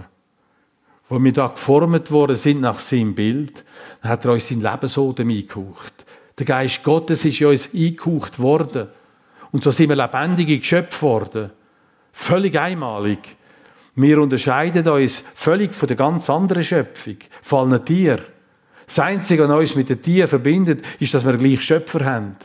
Wo 1.09 1.23
wir 1.23 1.33
da 1.33 1.49
geformt 1.49 2.11
worden 2.11 2.37
sind 2.37 2.61
nach 2.61 2.79
seinem 2.79 3.15
Bild, 3.15 3.65
dann 4.03 4.11
hat 4.13 4.25
er 4.25 4.33
uns 4.33 4.49
sein 4.49 4.61
Lebensodem 4.61 5.29
eingehaucht. 5.29 6.05
Der 6.39 6.47
Geist 6.47 6.83
Gottes 6.83 7.25
ist 7.25 7.41
in 7.41 7.47
uns 7.49 7.69
eingehaucht 7.73 8.39
worden. 8.39 8.89
Und 9.53 9.63
so 9.63 9.71
sind 9.71 9.91
wir 9.91 9.97
lebendige 9.97 10.59
Geschöpfe 10.59 11.03
worden. 11.03 11.51
Völlig 12.13 12.59
einmalig. 12.59 13.37
Wir 13.95 14.21
unterscheiden 14.21 14.89
uns 14.89 15.23
völlig 15.35 15.75
von 15.75 15.87
der 15.87 15.97
ganz 15.97 16.29
anderen 16.29 16.65
Schöpfung, 16.65 17.19
von 17.43 17.73
allen 17.73 17.85
Tieren. 17.85 18.25
Das 18.87 18.99
Einzige, 18.99 19.49
was 19.49 19.59
uns 19.61 19.75
mit 19.77 19.89
den 19.89 20.03
Tieren 20.03 20.29
verbindet, 20.29 20.85
ist, 20.99 21.15
dass 21.15 21.25
wir 21.25 21.37
gleich 21.37 21.63
Schöpfer 21.63 22.05
haben. 22.05 22.37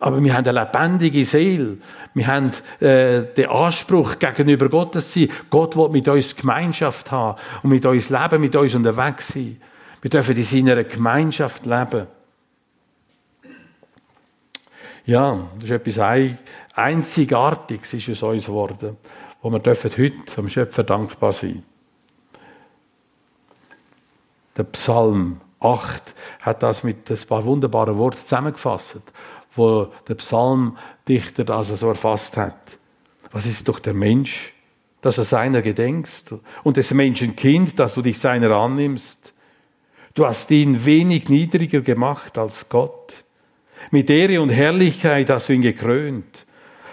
Aber 0.00 0.22
wir 0.22 0.34
haben 0.34 0.46
eine 0.46 0.60
lebendige 0.60 1.24
Seele. 1.24 1.78
Wir 2.14 2.26
haben 2.26 2.50
äh, 2.80 3.22
den 3.22 3.48
Anspruch, 3.48 4.18
gegenüber 4.18 4.68
Gottes 4.68 5.10
zu 5.12 5.20
sein. 5.20 5.30
Gott 5.50 5.76
will 5.76 5.88
mit 5.90 6.08
uns 6.08 6.34
Gemeinschaft 6.34 7.10
haben 7.10 7.38
und 7.62 7.70
mit 7.70 7.84
uns 7.84 8.10
leben, 8.10 8.40
mit 8.40 8.56
uns 8.56 8.74
unterwegs 8.74 9.28
sein. 9.28 9.60
Wir 10.02 10.10
dürfen 10.10 10.36
in 10.36 10.44
seiner 10.44 10.84
Gemeinschaft 10.84 11.66
leben. 11.66 12.06
Ja, 15.04 15.38
das 15.54 15.64
ist 15.64 15.86
etwas 15.86 16.34
Einzigartiges, 16.74 17.94
ist 17.94 18.08
es 18.08 18.22
uns 18.22 18.46
geworden 18.46 18.96
wo 19.46 19.50
wir 19.52 19.60
dürfen 19.60 19.92
heute 19.96 20.38
am 20.38 20.48
Schöpfer 20.48 20.82
dankbar 20.82 21.32
sein. 21.32 21.62
Der 24.56 24.64
Psalm 24.64 25.40
8 25.60 26.14
hat 26.42 26.64
das 26.64 26.82
mit 26.82 27.08
ein 27.08 27.18
paar 27.28 27.44
wunderbaren 27.44 27.96
Worten 27.96 28.18
zusammengefasst, 28.18 28.96
wo 29.56 29.92
der 30.08 30.14
Psalmdichter 30.14 31.44
das 31.44 31.68
so 31.68 31.88
erfasst 31.88 32.36
hat. 32.36 32.78
Was 33.32 33.46
ist 33.46 33.68
doch 33.68 33.78
der 33.78 33.94
Mensch, 33.94 34.52
dass 35.02 35.18
er 35.18 35.24
seiner 35.24 35.62
gedenkst 35.62 36.34
und 36.62 36.76
des 36.76 36.90
Menschen 36.92 37.36
Kind, 37.36 37.78
dass 37.78 37.94
du 37.94 38.02
dich 38.02 38.18
seiner 38.18 38.50
annimmst? 38.50 39.34
Du 40.14 40.26
hast 40.26 40.50
ihn 40.50 40.84
wenig 40.84 41.28
niedriger 41.28 41.82
gemacht 41.82 42.38
als 42.38 42.68
Gott. 42.68 43.24
Mit 43.90 44.08
Ehre 44.08 44.40
und 44.40 44.48
Herrlichkeit 44.48 45.28
hast 45.28 45.48
du 45.48 45.52
ihn 45.52 45.62
gekrönt. 45.62 46.46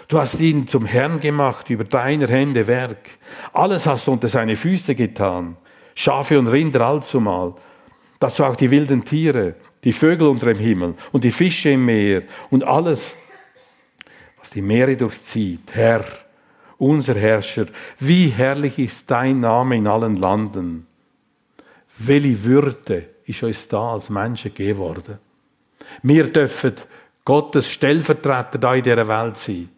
Du 0.08 0.18
hast 0.18 0.38
ihn 0.40 0.68
zum 0.68 0.84
Herrn 0.84 1.18
gemacht 1.20 1.70
über 1.70 1.84
deiner 1.84 2.28
Hände 2.28 2.66
Werk. 2.66 3.18
Alles 3.52 3.86
hast 3.86 4.06
du 4.06 4.12
unter 4.12 4.28
seine 4.28 4.56
Füße 4.56 4.94
getan. 4.94 5.56
Schafe 5.94 6.38
und 6.38 6.48
Rinder 6.48 6.82
allzumal. 6.82 7.54
Dazu 8.20 8.44
auch 8.44 8.56
die 8.56 8.70
wilden 8.70 9.04
Tiere, 9.04 9.54
die 9.84 9.92
Vögel 9.92 10.28
unter 10.28 10.46
dem 10.46 10.58
Himmel 10.58 10.94
und 11.12 11.24
die 11.24 11.30
Fische 11.30 11.70
im 11.70 11.84
Meer 11.84 12.22
und 12.50 12.64
alles, 12.64 13.14
was 14.38 14.50
die 14.50 14.62
Meere 14.62 14.96
durchzieht. 14.96 15.74
Herr, 15.74 16.04
unser 16.78 17.14
Herrscher, 17.14 17.66
wie 17.98 18.28
herrlich 18.28 18.78
ist 18.78 19.10
dein 19.10 19.40
Name 19.40 19.76
in 19.76 19.86
allen 19.86 20.16
Landen. 20.16 20.86
Welche 21.98 22.44
Würde 22.44 23.08
ist 23.26 23.42
uns 23.42 23.68
da 23.68 23.92
als 23.92 24.10
Menschen 24.10 24.52
gegeben 24.52 24.78
worden? 24.78 25.18
Wir 26.02 26.24
dürfen 26.32 26.74
Gottes 27.24 27.70
Stellvertreter 27.70 28.58
da 28.58 28.74
in 28.74 28.82
dieser 28.82 29.06
Welt 29.06 29.36
sein. 29.36 29.68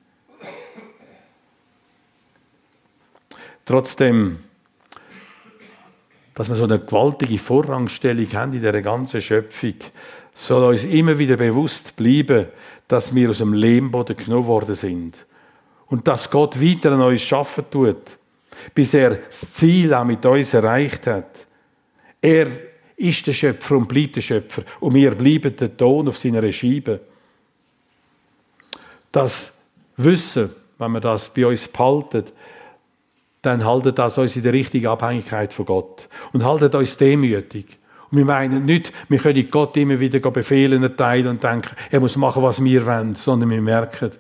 Trotzdem, 3.65 4.39
dass 6.37 6.51
wir 6.51 6.55
so 6.55 6.65
eine 6.65 6.79
gewaltige 6.79 7.39
Vorrangstellung 7.39 8.31
haben 8.35 8.53
in 8.53 8.61
dieser 8.61 8.83
ganzen 8.83 9.23
Schöpfung, 9.23 9.75
soll 10.35 10.65
uns 10.65 10.85
immer 10.85 11.19
wieder 11.19 11.37
bewusst 11.37 11.97
bleiben, 11.97 12.47
dass 12.87 13.15
wir 13.15 13.31
aus 13.31 13.39
dem 13.39 13.55
Lehmboden 13.55 14.15
genommen 14.17 14.47
worden 14.47 14.75
sind. 14.75 15.25
Und 15.87 16.07
dass 16.07 16.31
Gott 16.31 16.61
weiter 16.61 16.93
an 16.93 17.01
uns 17.01 17.23
schaffen 17.23 17.65
tut, 17.71 18.19
bis 18.75 18.93
er 18.93 19.17
das 19.17 19.55
Ziel 19.55 19.95
auch 19.95 20.05
mit 20.05 20.25
uns 20.27 20.53
erreicht 20.53 21.07
hat. 21.07 21.47
Er 22.21 22.49
ist 22.97 23.27
der 23.27 23.33
Schöpfer 23.33 23.77
und 23.79 23.89
bleibt 23.89 24.17
der 24.17 24.21
Schöpfer. 24.21 24.63
Und 24.81 24.95
wir 24.95 25.13
bleiben 25.13 25.57
der 25.57 25.75
Ton 25.75 26.07
auf 26.07 26.19
seiner 26.19 26.53
Scheibe. 26.53 27.01
Das 29.11 29.55
Wissen, 29.97 30.51
wenn 30.77 30.93
wir 30.93 31.01
das 31.01 31.29
bei 31.29 31.47
uns 31.47 31.67
behalten, 31.67 32.25
dann 33.47 33.65
haltet 33.65 33.99
das 33.99 34.19
uns 34.19 34.35
in 34.35 34.43
der 34.43 34.53
richtigen 34.53 34.89
Abhängigkeit 34.89 35.55
von 35.55 35.67
Gott. 35.67 36.09
Und 36.33 36.45
haltet 36.45 36.75
uns 36.75 36.97
demütig. 36.97 37.79
Und 38.11 38.19
wir 38.19 38.25
meinen 38.25 38.65
nicht, 38.65 38.93
wir 39.09 39.19
können 39.19 39.49
Gott 39.49 39.77
immer 39.77 39.99
wieder 40.01 40.19
Befehlen 40.31 40.83
erteilen 40.83 41.29
und 41.29 41.43
denken, 41.43 41.77
er 41.91 42.01
muss 42.01 42.17
machen, 42.17 42.43
was 42.43 42.63
wir 42.63 42.85
wollen, 42.85 43.15
sondern 43.15 43.51
wir 43.51 43.63
merken, 43.63 44.11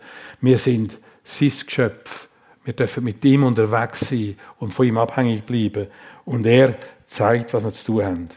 wir 0.40 0.58
sind 0.58 0.98
sein 1.24 1.52
Geschöpf. 1.66 2.28
Wir 2.64 2.72
dürfen 2.72 3.04
mit 3.04 3.24
ihm 3.24 3.44
unterwegs 3.44 4.08
sein 4.08 4.36
und 4.58 4.72
von 4.72 4.86
ihm 4.86 4.98
abhängig 4.98 5.44
bleiben. 5.44 5.88
Und 6.24 6.46
er 6.46 6.76
zeigt, 7.06 7.52
was 7.52 7.64
wir 7.64 7.72
zu 7.72 7.84
tun 7.84 8.04
haben. 8.04 8.28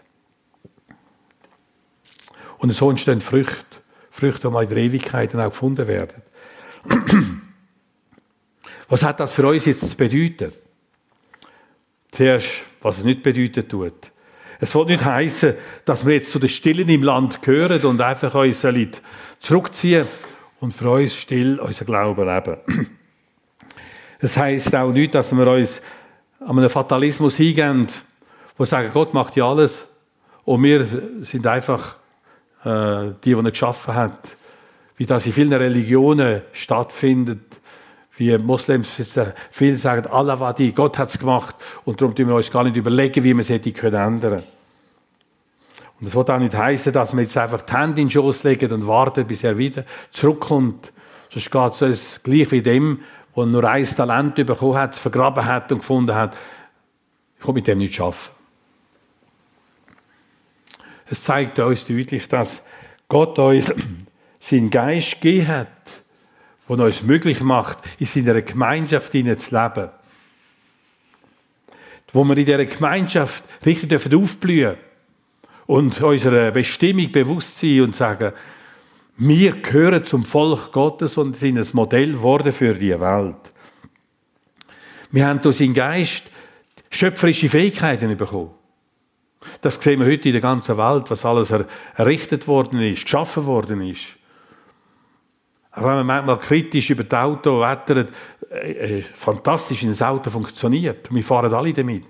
Und 2.58 2.73
so 2.73 2.89
entstehen 2.89 3.21
Früchte. 3.21 3.63
Früchte, 4.12 4.47
die 4.47 4.54
mal 4.54 4.63
in 4.63 4.69
der 4.69 4.78
Ewigkeit 4.80 5.34
dann 5.34 5.41
auch 5.41 5.52
gefunden 5.52 5.88
werden. 5.88 6.21
Was 8.89 9.04
hat 9.04 9.19
das 9.19 9.34
für 9.34 9.47
uns 9.47 9.65
jetzt 9.65 9.88
zu 9.88 9.95
bedeuten? 9.95 10.52
Zuerst, 12.12 12.48
was 12.82 13.00
es 13.00 13.04
nicht 13.04 13.24
bedeuten 13.24 13.67
tut. 13.67 14.12
Es 14.60 14.72
soll 14.72 14.88
nicht 14.88 15.06
heißen, 15.06 15.54
dass 15.86 16.06
wir 16.06 16.15
jetzt 16.15 16.32
zu 16.32 16.39
den 16.39 16.50
Stillen 16.50 16.89
im 16.89 17.04
Land 17.04 17.41
gehören 17.41 17.82
und 17.84 18.02
einfach 18.02 18.36
uns 18.36 18.65
zurückziehen 19.39 20.06
und 20.60 20.74
für 20.74 20.89
uns 20.89 21.15
still 21.15 21.60
unser 21.60 21.86
Glauben 21.86 22.28
leben. 22.28 22.58
Es 24.22 24.36
heißt 24.36 24.76
auch 24.76 24.91
nicht, 24.91 25.15
dass 25.15 25.32
wir 25.32 25.48
uns 25.48 25.82
an 26.41 26.60
einen 26.60 26.69
Fatalismus 26.69 27.38
hingehen, 27.38 27.88
wo 28.58 28.65
sagen, 28.65 28.89
Gott 28.91 29.13
macht 29.13 29.38
ja 29.38 29.50
alles 29.50 29.86
und 30.43 30.62
wir 30.62 30.86
sind 31.24 31.48
einfach 31.48 31.95
äh, 32.65 33.12
die, 33.24 33.34
die 33.34 33.34
er 33.34 33.43
geschaffen 33.43 33.93
hat. 33.93 34.36
Wie 34.98 35.06
das 35.06 35.26
in 35.26 35.32
vielen 35.32 35.54
Religionen 35.54 36.41
stattfindet, 36.52 37.49
wie 38.19 38.38
Moslems 38.38 38.89
viel 39.49 39.77
sagen, 39.77 40.05
Allah 40.08 40.39
war 40.39 40.53
die, 40.53 40.73
Gott 40.73 40.97
hat 40.97 41.10
es 41.10 41.17
gemacht 41.17 41.55
und 41.86 42.01
darum 42.01 42.13
tun 42.13 42.27
wir 42.27 42.36
uns 42.36 42.51
gar 42.51 42.65
nicht 42.65 42.75
überlegen, 42.75 43.23
wie 43.23 43.34
wir 43.34 43.39
es 43.39 43.49
hätte 43.49 43.71
können 43.71 43.95
ändern. 43.95 44.43
Und 45.99 46.05
das 46.05 46.15
wird 46.15 46.29
auch 46.29 46.38
nicht 46.38 46.53
heißen, 46.53 46.91
dass 46.91 47.13
wir 47.13 47.21
jetzt 47.21 47.38
einfach 47.38 47.62
die 47.62 47.73
Hände 47.73 48.01
in 48.01 48.08
den 48.08 48.12
Schoß 48.12 48.43
legen 48.43 48.71
und 48.73 48.88
warten, 48.88 49.25
bis 49.25 49.43
er 49.43 49.58
wieder 49.58 49.86
zurückkommt. 50.12 50.91
Sonst 51.29 51.49
geht 51.49 51.89
es 51.89 52.21
gleich 52.21 52.51
wie 52.51 52.62
dem, 52.62 52.99
der 53.36 53.45
nur 53.45 53.63
ein 53.63 53.86
Talent 53.86 54.36
bekommen 54.36 54.75
hat, 54.75 54.95
vergraben 54.95 55.45
hat 55.45 55.71
und 55.71 55.79
gefunden 55.79 56.15
hat. 56.15 56.36
Ich 57.38 57.45
kann 57.45 57.55
mit 57.55 57.67
dem 57.67 57.77
nicht 57.77 57.99
arbeiten. 58.01 58.17
Es 61.10 61.23
zeigt 61.23 61.58
uns 61.60 61.86
deutlich, 61.86 62.27
dass 62.27 62.63
Gott 63.08 63.39
uns 63.39 63.73
seinen 64.39 64.69
Geist 64.69 65.21
gegeben 65.21 65.47
hat, 65.47 65.67
der 66.77 66.86
uns 66.86 67.03
möglich 67.03 67.41
macht, 67.41 67.79
in 67.99 68.05
seiner 68.05 68.41
Gemeinschaft 68.41 69.12
zu 69.12 69.17
leben. 69.17 69.89
Wo 72.12 72.23
wir 72.23 72.38
in 72.38 72.45
dieser 72.45 72.65
Gemeinschaft 72.65 73.43
richtig 73.65 73.93
aufblühen 73.93 74.75
dürfen 74.75 74.89
und 75.67 76.01
unserer 76.01 76.51
Bestimmung 76.51 77.12
bewusst 77.12 77.60
sein 77.60 77.82
und 77.82 77.95
sagen, 77.95 78.34
wir 79.17 79.51
gehören 79.51 80.05
zum 80.05 80.25
Volk 80.25 80.71
Gottes 80.71 81.17
und 81.17 81.36
sind 81.36 81.58
ein 81.58 81.67
Modell 81.73 82.13
geworden 82.13 82.51
für 82.51 82.73
die 82.73 82.99
Welt. 82.99 83.36
Wir 85.12 85.27
haben 85.27 85.41
durch 85.41 85.58
seinen 85.58 85.73
Geist 85.73 86.23
schöpferische 86.89 87.49
Fähigkeiten 87.49 88.15
bekommen. 88.15 88.51
Das 89.62 89.75
sehen 89.75 89.99
wir 89.99 90.08
heute 90.08 90.29
in 90.29 90.34
der 90.34 90.41
ganzen 90.41 90.77
Welt, 90.77 91.10
was 91.10 91.25
alles 91.25 91.51
errichtet 91.95 92.47
worden 92.47 92.82
ist, 92.82 93.03
geschaffen 93.03 93.45
worden 93.45 93.82
ist. 93.82 94.18
Auch 95.71 95.82
wenn 95.82 96.05
man 96.05 96.05
manchmal 96.05 96.39
kritisch 96.39 96.89
über 96.89 97.03
das 97.03 97.19
Auto 97.19 97.62
wettert, 97.62 98.10
äh, 98.49 98.99
äh, 98.99 99.03
fantastisch, 99.03 99.84
wie 99.84 99.88
ein 99.88 100.01
Auto 100.01 100.29
funktioniert. 100.29 101.13
Wir 101.13 101.23
fahren 101.23 101.53
alle 101.53 101.73
damit. 101.73 102.05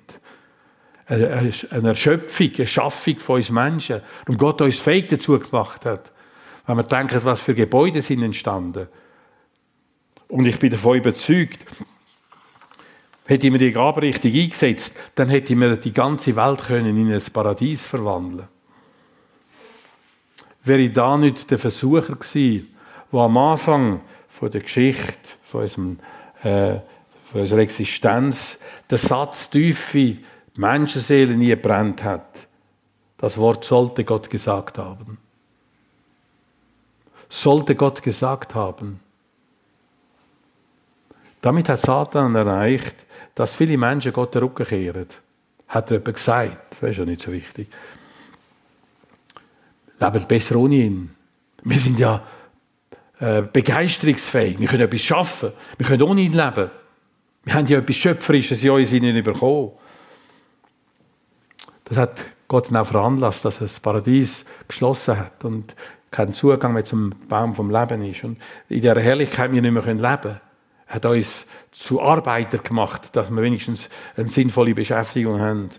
Eine, 1.05 1.51
eine 1.71 1.89
Erschöpfung, 1.89 2.51
eine 2.55 2.67
Schaffung 2.67 3.19
von 3.19 3.35
uns 3.37 3.49
Menschen. 3.49 4.01
Und 4.27 4.37
Gott 4.37 4.61
uns 4.61 4.79
fähig 4.79 5.07
dazu 5.07 5.37
gemacht 5.37 5.85
hat. 5.85 6.11
Wenn 6.65 6.77
man 6.77 6.87
denkt, 6.87 7.25
was 7.25 7.41
für 7.41 7.55
Gebäude 7.55 8.01
sind 8.01 8.23
entstanden. 8.23 8.87
Und 10.27 10.45
ich 10.45 10.59
bin 10.59 10.69
davon 10.69 10.97
überzeugt, 10.97 11.65
Hätte 13.29 13.45
ich 13.45 13.53
mir 13.53 13.59
die 13.59 13.71
Gabe 13.71 14.01
richtig 14.01 14.33
eingesetzt, 14.33 14.95
dann 15.13 15.29
hätte 15.29 15.53
ich 15.53 15.59
mir 15.59 15.77
die 15.77 15.93
ganze 15.93 16.35
Welt 16.35 16.63
können 16.63 16.97
in 16.97 17.13
ein 17.13 17.21
Paradies 17.31 17.85
verwandeln 17.85 18.47
Wäre 20.63 20.81
ich 20.81 20.93
da 20.93 21.15
nicht 21.15 21.51
der 21.51 21.59
Versucher 21.59 22.15
gewesen, 22.15 22.75
der 23.11 23.19
am 23.19 23.37
Anfang 23.37 24.01
von 24.27 24.51
der 24.51 24.61
Geschichte, 24.61 25.17
von, 25.43 25.61
unserem, 25.61 25.99
äh, 26.43 26.75
von 27.31 27.41
unserer 27.41 27.59
Existenz, 27.59 28.57
der 28.89 28.97
Satz 28.97 29.49
tiefe 29.49 30.17
Menschenseele 30.55 31.35
nie 31.35 31.55
brennt 31.55 32.03
hat. 32.03 32.47
Das 33.17 33.37
Wort 33.37 33.65
sollte 33.65 34.03
Gott 34.03 34.29
gesagt 34.29 34.77
haben. 34.77 35.17
Sollte 37.29 37.75
Gott 37.75 38.01
gesagt 38.01 38.55
haben. 38.55 38.99
Damit 41.41 41.69
hat 41.69 41.79
Satan 41.79 42.35
erreicht, 42.35 42.95
dass 43.35 43.55
viele 43.55 43.77
Menschen 43.77 44.11
Gott 44.11 44.35
den 44.35 44.43
Rücken 44.43 44.65
kehren. 44.65 45.07
Hat 45.67 45.91
er 45.91 45.97
jemand 45.97 46.15
gesagt. 46.15 46.77
Das 46.81 46.89
ist 46.89 46.97
ja 46.97 47.05
nicht 47.05 47.21
so 47.21 47.31
wichtig. 47.31 47.69
Leben 49.99 50.27
besser 50.27 50.55
ohne 50.55 50.75
ihn. 50.75 51.15
Wir 51.63 51.79
sind 51.79 51.99
ja 51.99 52.23
äh, 53.19 53.41
begeisterungsfähig. 53.41 54.59
Wir 54.59 54.67
können 54.67 54.83
etwas 54.83 55.01
schaffen. 55.01 55.51
Wir 55.77 55.85
können 55.85 56.03
ohne 56.03 56.21
ihn 56.21 56.33
leben. 56.33 56.69
Wir 57.43 57.53
haben 57.53 57.67
ja 57.67 57.79
etwas 57.79 57.95
Schöpferisches 57.95 58.63
in 58.63 58.71
uns 58.71 58.91
ihnen 58.91 59.23
bekommen. 59.23 59.71
Das 61.85 61.97
hat 61.97 62.21
Gott 62.47 62.69
dann 62.69 62.77
auch 62.77 62.87
veranlasst, 62.87 63.45
dass 63.45 63.57
er 63.57 63.67
das 63.67 63.79
Paradies 63.79 64.45
geschlossen 64.67 65.17
hat 65.17 65.43
und 65.43 65.75
keinen 66.11 66.33
Zugang 66.33 66.73
mehr 66.73 66.85
zum 66.85 67.13
Baum 67.27 67.55
vom 67.55 67.69
Leben 67.71 68.03
ist. 68.03 68.23
Und 68.23 68.37
in 68.67 68.81
dieser 68.81 68.99
Herrlichkeit 68.99 69.51
wir 69.51 69.61
nicht 69.61 69.71
mehr 69.71 69.83
leben 69.83 70.01
können 70.01 70.39
hat 70.89 71.05
uns 71.05 71.45
zu 71.71 72.01
Arbeiter 72.01 72.57
gemacht, 72.57 73.15
dass 73.15 73.29
wir 73.29 73.41
wenigstens 73.43 73.89
eine 74.17 74.27
sinnvolle 74.27 74.73
Beschäftigung 74.73 75.39
haben. 75.39 75.69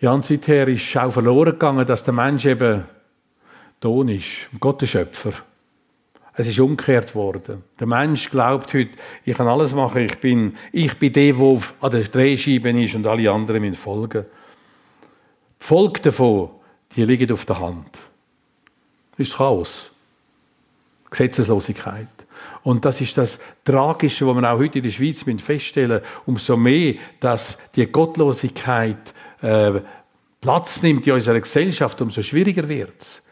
Ja, 0.00 0.12
und 0.12 0.24
seither 0.24 0.68
ist 0.68 0.96
auch 0.96 1.10
verloren 1.10 1.52
gegangen, 1.52 1.86
dass 1.86 2.04
der 2.04 2.14
Mensch 2.14 2.44
eben 2.44 2.84
Ton 3.80 4.08
ist, 4.08 4.48
Gott 4.60 4.80
der 4.80 4.86
Schöpfer. 4.86 5.32
Es 6.34 6.46
ist 6.46 6.60
umgekehrt 6.60 7.16
worden. 7.16 7.64
Der 7.80 7.86
Mensch 7.88 8.30
glaubt 8.30 8.72
heute, 8.74 8.90
ich 9.24 9.36
kann 9.36 9.48
alles 9.48 9.74
machen, 9.74 10.02
ich 10.02 10.18
bin, 10.18 10.56
ich 10.72 10.96
bin 10.96 11.12
der, 11.12 11.32
der 11.32 11.60
an 11.80 11.90
der 11.90 12.04
Drehscheibe 12.04 12.70
ist 12.80 12.94
und 12.94 13.06
alle 13.06 13.30
anderen 13.30 13.60
müssen 13.60 13.74
folgen. 13.74 14.24
Die 15.60 15.64
Folge 15.64 16.00
davon, 16.00 16.50
die 16.94 17.04
liegen 17.04 17.32
auf 17.32 17.44
der 17.44 17.58
Hand. 17.58 17.98
Das 19.16 19.26
ist 19.26 19.36
Chaos. 19.36 19.90
Gesetzeslosigkeit. 21.10 22.06
Und 22.62 22.84
das 22.84 23.00
ist 23.00 23.18
das 23.18 23.38
Tragische, 23.64 24.26
was 24.26 24.36
wir 24.36 24.52
auch 24.52 24.58
heute 24.58 24.78
in 24.78 24.84
der 24.84 24.90
Schweiz 24.90 25.24
feststellen 25.40 26.02
umso 26.26 26.56
mehr, 26.56 26.94
dass 27.18 27.58
die 27.74 27.90
Gottlosigkeit 27.90 29.14
äh, 29.42 29.80
Platz 30.40 30.82
nimmt 30.82 31.06
in 31.06 31.14
unserer 31.14 31.40
Gesellschaft, 31.40 32.00
umso 32.00 32.22
schwieriger 32.22 32.68
wird 32.68 33.00
es. 33.00 33.22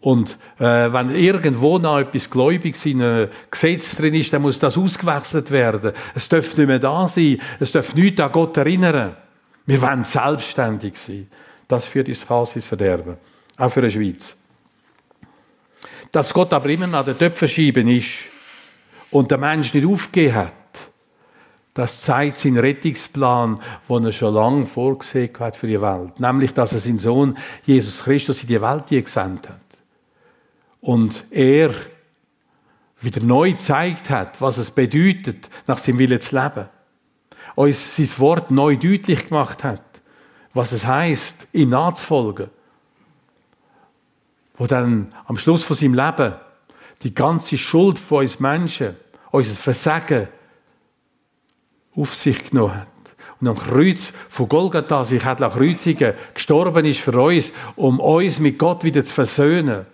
Und 0.00 0.38
äh, 0.58 0.92
wenn 0.92 1.10
irgendwo 1.10 1.78
noch 1.78 1.98
etwas 1.98 2.30
Gläubiges 2.30 2.86
in 2.86 3.02
einem 3.02 3.28
Gesetz 3.50 3.96
drin 3.96 4.14
ist, 4.14 4.32
dann 4.32 4.42
muss 4.42 4.58
das 4.58 4.78
ausgewechselt 4.78 5.50
werden. 5.50 5.92
Es 6.14 6.28
darf 6.28 6.56
nicht 6.56 6.66
mehr 6.66 6.78
da 6.78 7.08
sein. 7.08 7.40
Es 7.58 7.72
darf 7.72 7.94
nichts 7.94 8.20
an 8.20 8.30
Gott 8.30 8.56
erinnern. 8.56 9.16
Wir 9.66 9.82
wollen 9.82 10.04
selbstständig 10.04 10.96
sein. 10.96 11.26
Das 11.66 11.86
führt 11.86 12.08
ins 12.08 12.26
Chaos, 12.26 12.54
ins 12.54 12.66
Verderben. 12.66 13.16
Auch 13.56 13.70
für 13.70 13.82
die 13.82 13.90
Schweiz. 13.90 14.36
Dass 16.12 16.32
Gott 16.32 16.52
aber 16.52 16.68
immer 16.68 16.96
an 16.96 17.04
der 17.04 17.18
Töpferscheibe 17.18 17.80
ist 17.92 18.10
und 19.10 19.30
der 19.30 19.38
Mensch 19.38 19.74
nicht 19.74 19.86
aufgegeben 19.86 20.34
hat, 20.34 20.54
das 21.78 22.00
zeigt 22.00 22.36
seinen 22.38 22.58
Rettungsplan, 22.58 23.60
den 23.88 24.04
er 24.04 24.10
schon 24.10 24.34
lange 24.34 24.66
vorgesehen 24.66 25.30
hat 25.38 25.54
für 25.54 25.68
die 25.68 25.80
Welt. 25.80 26.18
Nämlich, 26.18 26.52
dass 26.52 26.72
er 26.72 26.80
seinen 26.80 26.98
Sohn 26.98 27.38
Jesus 27.64 28.00
Christus 28.00 28.42
in 28.42 28.48
die 28.48 28.60
Welt 28.60 28.88
gesandt 28.88 29.48
hat. 29.48 29.60
Und 30.80 31.24
er 31.30 31.70
wieder 33.00 33.22
neu 33.22 33.52
gezeigt 33.52 34.10
hat, 34.10 34.40
was 34.40 34.58
es 34.58 34.72
bedeutet, 34.72 35.48
nach 35.68 35.78
seinem 35.78 36.00
Willen 36.00 36.20
zu 36.20 36.34
leben. 36.34 36.68
Uns 37.54 37.96
sein 37.96 38.10
Wort 38.18 38.50
neu 38.50 38.76
deutlich 38.76 39.28
gemacht 39.28 39.62
hat, 39.62 39.84
was 40.52 40.72
es 40.72 40.84
heißt, 40.84 41.46
ihm 41.52 41.68
nachzufolgen 41.70 42.50
wo 44.56 44.66
dann 44.66 45.14
am 45.26 45.38
Schluss 45.38 45.62
von 45.62 45.76
seinem 45.76 45.94
Leben 45.94 46.34
die 47.04 47.14
ganze 47.14 47.56
Schuld 47.56 47.96
von 47.96 48.22
uns 48.22 48.40
Menschen, 48.40 48.96
unser 49.30 49.54
Versagen 49.54 50.26
auf 51.98 52.14
sich 52.14 52.50
genommen 52.50 52.74
hat. 52.74 52.86
Und 53.40 53.48
am 53.48 53.56
Kreuz 53.56 54.12
von 54.28 54.48
Golgatha 54.48 55.04
sich 55.04 55.24
hat 55.24 55.38
kreuzigen, 55.38 56.14
gestorben 56.34 56.84
ist 56.84 57.00
für 57.00 57.20
uns, 57.20 57.52
um 57.76 58.00
uns 58.00 58.40
mit 58.40 58.58
Gott 58.58 58.84
wieder 58.84 59.04
zu 59.04 59.14
versöhnen 59.14 59.86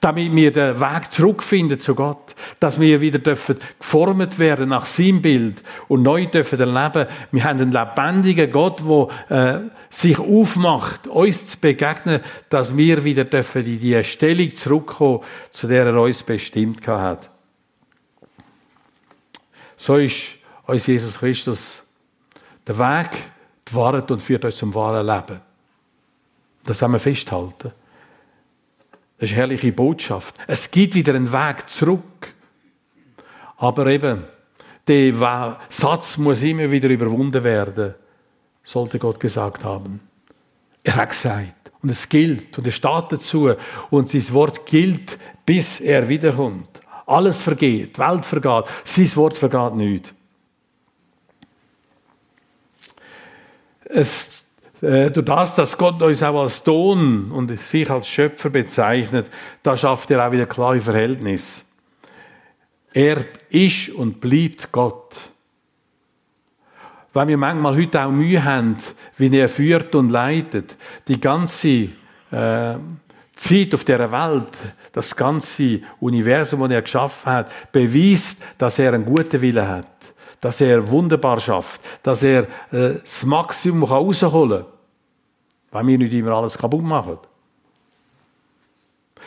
damit 0.00 0.34
wir 0.34 0.52
den 0.52 0.80
Weg 0.80 1.10
zurückfinden 1.10 1.80
zu 1.80 1.94
Gott, 1.94 2.34
dass 2.60 2.80
wir 2.80 3.00
wieder 3.00 3.18
dürfen 3.18 3.58
geformt 3.78 4.38
werden 4.38 4.68
nach 4.68 4.86
seinem 4.86 5.22
Bild 5.22 5.62
und 5.88 6.02
neu 6.02 6.26
dürfen 6.26 6.60
erleben. 6.60 7.06
Wir 7.32 7.44
haben 7.44 7.60
einen 7.60 7.72
lebendigen 7.72 8.50
Gott, 8.50 8.82
der 9.28 9.56
äh, 9.56 9.58
sich 9.90 10.18
aufmacht, 10.18 11.06
uns 11.06 11.46
zu 11.46 11.58
begegnen, 11.58 12.20
dass 12.50 12.76
wir 12.76 13.04
wieder 13.04 13.24
dürfen 13.24 13.64
in 13.64 13.80
die 13.80 14.04
Stellung 14.04 14.54
zurückkommen, 14.54 15.20
zu 15.52 15.66
der 15.66 15.86
er 15.86 16.00
uns 16.00 16.22
bestimmt 16.22 16.86
hat. 16.86 17.30
So 19.76 19.96
ist 19.96 20.37
uns 20.68 20.86
Jesus 20.86 21.18
Christus 21.18 21.82
der 22.66 22.78
Weg, 22.78 23.10
die 23.66 23.74
Wahrheit 23.74 24.10
und 24.10 24.22
führt 24.22 24.44
uns 24.44 24.56
zum 24.56 24.74
wahren 24.74 25.06
Leben. 25.06 25.40
Das 26.64 26.82
wollen 26.82 26.92
wir 26.92 26.98
festhalten. 26.98 27.72
Das 29.18 29.30
ist 29.30 29.30
eine 29.30 29.36
herrliche 29.40 29.72
Botschaft. 29.72 30.34
Es 30.46 30.70
gibt 30.70 30.94
wieder 30.94 31.14
einen 31.14 31.32
Weg 31.32 31.68
zurück. 31.70 32.34
Aber 33.56 33.86
eben, 33.86 34.24
der 34.86 35.58
Satz 35.70 36.18
muss 36.18 36.42
immer 36.42 36.70
wieder 36.70 36.88
überwunden 36.88 37.42
werden, 37.42 37.94
sollte 38.62 38.98
Gott 38.98 39.18
gesagt 39.18 39.64
haben. 39.64 40.00
Er 40.84 40.96
hat 40.96 41.08
gesagt. 41.08 41.54
Und 41.80 41.90
es 41.90 42.08
gilt 42.08 42.58
und 42.58 42.66
es 42.66 42.74
steht 42.74 43.04
dazu. 43.10 43.54
Und 43.90 44.10
sein 44.10 44.32
Wort 44.34 44.66
gilt, 44.66 45.18
bis 45.46 45.80
er 45.80 46.08
wiederkommt. 46.08 46.68
Alles 47.06 47.40
vergeht, 47.40 47.96
die 47.96 48.00
Welt 48.00 48.26
vergeht, 48.26 48.64
sein 48.84 49.16
Wort 49.16 49.38
vergeht 49.38 49.74
nicht. 49.74 50.14
Es, 53.88 54.46
äh, 54.80 55.10
durch 55.10 55.26
das, 55.26 55.54
dass 55.56 55.76
Gott 55.76 56.00
uns 56.02 56.22
auch 56.22 56.42
als 56.42 56.62
Ton 56.62 57.30
und 57.32 57.58
sich 57.58 57.90
als 57.90 58.08
Schöpfer 58.08 58.50
bezeichnet, 58.50 59.26
da 59.62 59.76
schafft 59.76 60.10
er 60.10 60.26
auch 60.26 60.32
wieder 60.32 60.46
klare 60.46 60.80
Verhältnis. 60.80 61.64
Er 62.92 63.24
ist 63.50 63.90
und 63.90 64.20
bleibt 64.20 64.70
Gott. 64.72 65.20
Wenn 67.12 67.28
wir 67.28 67.36
manchmal 67.36 67.76
heute 67.76 68.04
auch 68.04 68.10
Mühe 68.10 68.42
haben, 68.42 68.76
wie 69.16 69.36
er 69.36 69.48
führt 69.48 69.94
und 69.94 70.10
leitet, 70.10 70.76
die 71.08 71.20
ganze 71.20 71.88
äh, 72.30 72.76
Zeit 73.34 73.74
auf 73.74 73.84
der 73.84 74.10
Welt, 74.10 74.52
das 74.92 75.14
ganze 75.14 75.80
Universum, 76.00 76.60
das 76.60 76.70
er 76.70 76.82
geschaffen 76.82 77.32
hat, 77.32 77.72
beweist, 77.72 78.38
dass 78.58 78.78
er 78.78 78.92
einen 78.92 79.04
guten 79.04 79.40
Willen 79.40 79.66
hat, 79.66 79.86
dass 80.40 80.60
er 80.60 80.88
wunderbar 80.88 81.40
schafft, 81.40 81.80
dass 82.02 82.22
er 82.22 82.44
äh, 82.70 82.94
das 83.02 83.24
Maximum 83.24 83.88
herausholen 83.88 84.64
kann, 84.64 84.72
weil 85.70 85.86
wir 85.86 85.98
nicht 85.98 86.12
immer 86.12 86.32
alles 86.32 86.56
kaputt 86.56 86.82
machen. 86.82 87.18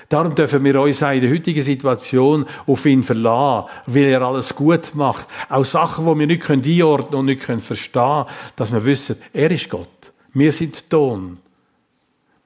Darum 0.09 0.35
dürfen 0.35 0.63
wir 0.63 0.81
uns 0.81 1.01
auch 1.03 1.11
in 1.11 1.21
der 1.21 1.31
heutigen 1.31 1.61
Situation 1.61 2.45
auf 2.67 2.85
ihn 2.85 3.03
verlassen, 3.03 3.69
weil 3.85 4.03
er 4.03 4.21
alles 4.21 4.53
gut 4.53 4.93
macht. 4.93 5.25
Auch 5.47 5.63
Sachen, 5.63 6.05
die 6.05 6.19
wir 6.19 6.27
nicht 6.27 6.49
einordnen 6.49 7.09
können 7.11 7.19
und 7.19 7.25
nicht 7.27 7.65
verstehen 7.65 8.25
können, 8.25 8.25
dass 8.57 8.73
wir 8.73 8.83
wissen, 8.83 9.15
er 9.31 9.51
ist 9.51 9.69
Gott. 9.69 9.87
Wir 10.33 10.51
sind 10.51 10.89
Ton. 10.89 11.37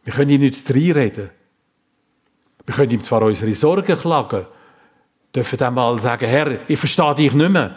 Wir 0.04 0.14
können 0.14 0.30
ihn 0.30 0.42
nicht 0.42 0.70
reinreden. 0.70 1.32
Wir 2.66 2.76
können 2.76 2.92
ihm 2.92 3.04
zwar 3.04 3.24
unsere 3.24 3.54
Sorgen 3.54 3.98
klagen, 3.98 4.46
dürfen 5.34 5.58
dann 5.58 5.74
mal 5.74 6.00
sagen, 6.00 6.26
Herr, 6.28 6.70
ich 6.70 6.80
verstehe 6.80 7.16
dich 7.16 7.34
nicht 7.34 7.50
mehr. 7.50 7.76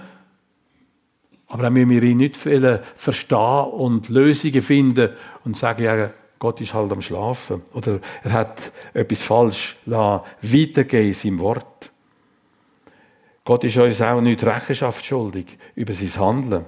Aber 1.48 1.62
dann 1.62 1.72
müssen 1.72 1.90
wir 1.90 2.02
ihn 2.02 2.18
nicht 2.18 2.36
verstehen 2.36 3.64
und 3.64 4.08
Lösungen 4.10 4.62
finden 4.62 5.10
und 5.44 5.56
sagen, 5.56 5.82
ja, 5.82 6.10
Gott 6.38 6.60
ist 6.60 6.74
halt 6.74 6.92
am 6.92 7.00
Schlafen. 7.00 7.62
Oder 7.72 8.00
er 8.22 8.32
hat 8.32 8.72
etwas 8.94 9.22
falsch 9.22 9.76
weitergegeben 9.86 11.08
in 11.08 11.14
seinem 11.14 11.38
Wort. 11.40 11.90
Gott 13.44 13.64
ist 13.64 13.78
uns 13.78 14.02
auch 14.02 14.20
nicht 14.20 14.44
Rechenschaft 14.44 15.04
schuldig 15.04 15.58
über 15.74 15.92
sein 15.94 16.20
Handeln. 16.20 16.66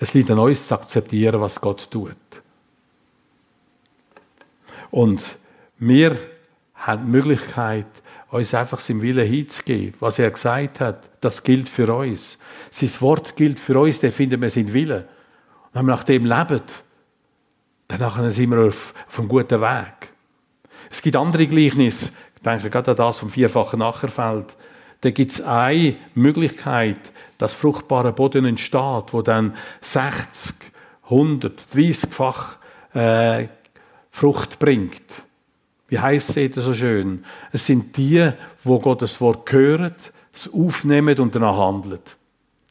Es 0.00 0.14
liegt 0.14 0.30
an 0.30 0.38
uns 0.38 0.66
zu 0.66 0.74
akzeptieren, 0.74 1.40
was 1.40 1.60
Gott 1.60 1.88
tut. 1.90 2.16
Und 4.90 5.38
wir 5.78 6.18
haben 6.74 7.06
die 7.06 7.10
Möglichkeit, 7.10 7.86
uns 8.30 8.54
einfach 8.54 8.80
seinem 8.80 9.02
Willen 9.02 9.26
hinzugeben. 9.26 9.94
Was 10.00 10.18
er 10.18 10.30
gesagt 10.30 10.80
hat, 10.80 11.08
das 11.20 11.42
gilt 11.42 11.68
für 11.68 11.92
uns. 11.94 12.38
Sein 12.70 12.90
Wort 13.00 13.36
gilt 13.36 13.58
für 13.58 13.78
uns, 13.78 14.00
dann 14.00 14.12
finden 14.12 14.40
wir 14.40 14.50
seinen 14.50 14.72
Willen. 14.72 15.02
Und 15.02 15.74
wenn 15.74 15.86
wir 15.86 15.92
nach 15.92 16.04
dem 16.04 16.26
leben, 16.26 16.62
dann 17.88 18.30
sind 18.30 18.50
wir 18.50 18.66
auf, 18.66 18.94
auf 19.08 19.18
einem 19.18 19.28
guten 19.28 19.60
Weg. 19.60 20.10
Es 20.90 21.02
gibt 21.02 21.16
andere 21.16 21.46
Gleichnisse, 21.46 22.12
ich 22.36 22.42
denke 22.42 22.70
gerade 22.70 22.92
an 22.92 22.96
das 22.96 23.18
vom 23.18 23.30
vierfachen 23.30 23.82
Ackerfeld. 23.82 24.56
Da 25.00 25.10
gibt 25.10 25.32
es 25.32 25.40
eine 25.40 25.96
Möglichkeit, 26.14 27.12
dass 27.38 27.54
fruchtbarer 27.54 28.12
Boden 28.12 28.44
entsteht, 28.44 29.12
wo 29.12 29.22
dann 29.22 29.54
60, 29.80 30.54
100, 31.04 31.60
30-fach 31.74 32.58
äh, 32.94 33.46
Frucht 34.10 34.58
bringt. 34.58 35.02
Wie 35.88 35.98
heißt 35.98 36.36
es 36.36 36.64
so 36.64 36.74
schön? 36.74 37.24
Es 37.52 37.66
sind 37.66 37.96
die, 37.96 38.30
wo 38.62 38.78
Gottes 38.78 39.20
Wort 39.20 39.50
hören, 39.50 39.94
es 40.34 40.52
aufnehmen 40.52 41.18
und 41.18 41.34
danach 41.34 41.56
handeln. 41.56 42.00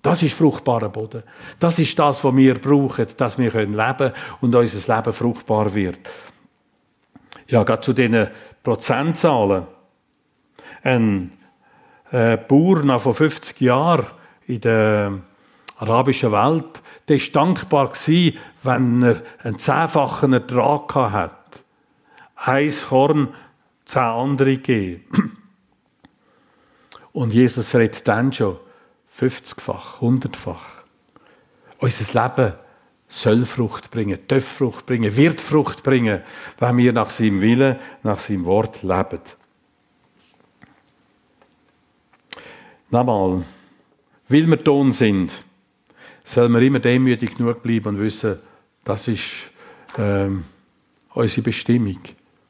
Das 0.02 0.22
ist 0.24 0.38
fruchtbarer 0.38 0.90
Boden. 0.90 1.24
Das 1.60 1.80
ist 1.80 1.98
das, 1.98 2.24
was 2.24 2.36
wir 2.36 2.56
brauchen, 2.56 3.08
dass 3.18 3.38
wir 3.38 3.52
leben 3.52 3.76
können 3.76 4.14
und 4.40 4.56
unser 4.56 4.96
Leben 4.96 5.14
fruchtbar 5.14 5.74
wird. 5.74 6.00
Ja, 7.48 7.64
gerade 7.64 7.82
zu 7.82 7.94
diesen 7.94 8.28
Prozentzahlen. 8.64 9.64
Ein 10.84 11.32
äh, 12.12 12.38
Bauer 12.38 12.84
nach 12.84 13.02
vor 13.02 13.14
50 13.14 13.60
Jahren 13.60 14.06
in 14.46 14.62
der 14.62 15.14
arabischen 15.78 16.32
Welt, 16.32 16.82
der 17.10 17.20
war 17.20 17.28
dankbar 17.34 17.92
wenn 18.64 19.04
er 19.04 19.22
einen 19.44 19.58
zehnfachen 19.58 20.34
Ertrag 20.34 20.96
hat. 20.96 21.47
Ein 22.38 22.74
Korn, 22.88 23.34
zehn 23.86 24.02
andere 24.02 24.58
geben. 24.58 25.38
Und 27.12 27.34
Jesus 27.34 27.74
redet 27.74 28.08
dann 28.08 28.32
schon 28.32 28.58
50-fach, 29.20 30.02
100-fach. 30.02 30.84
Unser 31.80 32.24
Leben 32.24 32.54
soll 33.08 33.46
Frucht 33.46 33.90
bringen, 33.90 34.20
darf 34.28 34.46
Frucht 34.46 34.86
bringen, 34.86 35.16
wird 35.16 35.42
Frucht 35.42 35.82
bringen, 35.82 36.22
wenn 36.60 36.78
wir 36.78 36.94
nach 36.94 37.10
seinem 37.10 37.42
Willen, 37.42 37.78
nach 38.04 38.20
seinem 38.20 38.46
Wort 38.46 38.84
leben. 38.84 39.22
Nochmal, 42.90 43.44
weil 44.30 44.48
wir 44.48 44.64
Ton 44.64 44.92
sind, 44.92 45.44
sollen 46.24 46.54
wir 46.54 46.62
immer 46.62 46.80
demütig 46.80 47.36
genug 47.36 47.64
bleiben 47.64 47.88
und 47.90 48.00
wissen, 48.00 48.40
das 48.84 49.08
ist 49.08 49.32
ähm, 49.98 50.46
unsere 51.14 51.42
Bestimmung, 51.42 52.00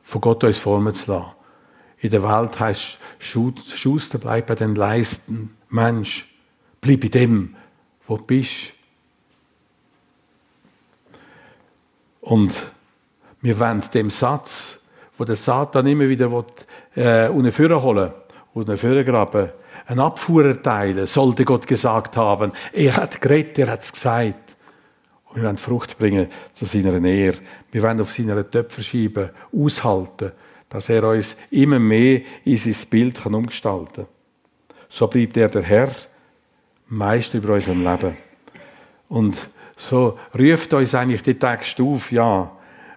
von 0.07 0.21
Gott 0.21 0.43
uns 0.45 0.57
formen 0.57 0.93
zu 0.93 1.11
lassen. 1.11 1.31
In 1.99 2.11
der 2.11 2.23
Welt 2.23 2.57
heißt 2.57 2.97
Schuster, 3.19 4.17
bleib 4.17 4.47
bei 4.47 4.55
den 4.55 4.73
Leisten. 4.73 5.53
Mensch, 5.69 6.33
bleib 6.79 7.01
bei 7.01 7.09
dem, 7.09 7.55
wo 8.07 8.15
du 8.15 8.23
bist. 8.23 8.73
Und 12.21 12.71
wir 13.41 13.59
wollen 13.59 13.83
dem 13.93 14.09
Satz, 14.09 14.79
wo 15.17 15.25
der 15.25 15.35
Satan 15.35 15.85
immer 15.87 16.07
wieder 16.07 16.31
will, 16.31 16.45
äh, 16.95 17.27
unten 17.27 17.81
holen 17.81 18.13
unten 18.53 19.05
graben 19.05 19.49
ein 19.87 19.99
Abfuhr 19.99 20.45
erteilen, 20.45 21.05
sollte 21.05 21.45
Gott 21.45 21.67
gesagt 21.67 22.15
haben. 22.17 22.53
Er 22.73 22.95
hat 22.95 23.21
geredet, 23.21 23.59
er 23.59 23.71
hat 23.71 23.83
es 23.83 23.91
gesagt. 23.91 24.46
Und 25.29 25.37
wir 25.37 25.43
wollen 25.43 25.57
Frucht 25.57 25.97
bringen 25.97 26.27
zu 26.53 26.65
seiner 26.65 26.99
Nähe. 26.99 27.33
Wir 27.71 27.83
wollen 27.83 28.01
auf 28.01 28.11
seiner 28.11 28.49
Töpfer 28.49 28.81
schieben, 28.81 29.29
aushalten, 29.51 30.31
dass 30.69 30.89
er 30.89 31.03
uns 31.03 31.35
immer 31.51 31.79
mehr 31.79 32.21
in 32.45 32.57
sein 32.57 32.75
Bild 32.89 33.21
kann 33.21 33.33
umgestalten 33.33 34.05
kann. 34.05 34.07
So 34.89 35.07
bleibt 35.07 35.37
er 35.37 35.49
der 35.49 35.63
Herr, 35.63 35.91
meist 36.87 37.33
über 37.33 37.53
unserem 37.53 37.83
Leben. 37.83 38.17
Und 39.09 39.49
so 39.75 40.17
ruft 40.37 40.73
uns 40.73 40.95
eigentlich 40.95 41.23
die 41.23 41.37
Text 41.37 41.79
auf, 41.79 42.11
ja, 42.11 42.51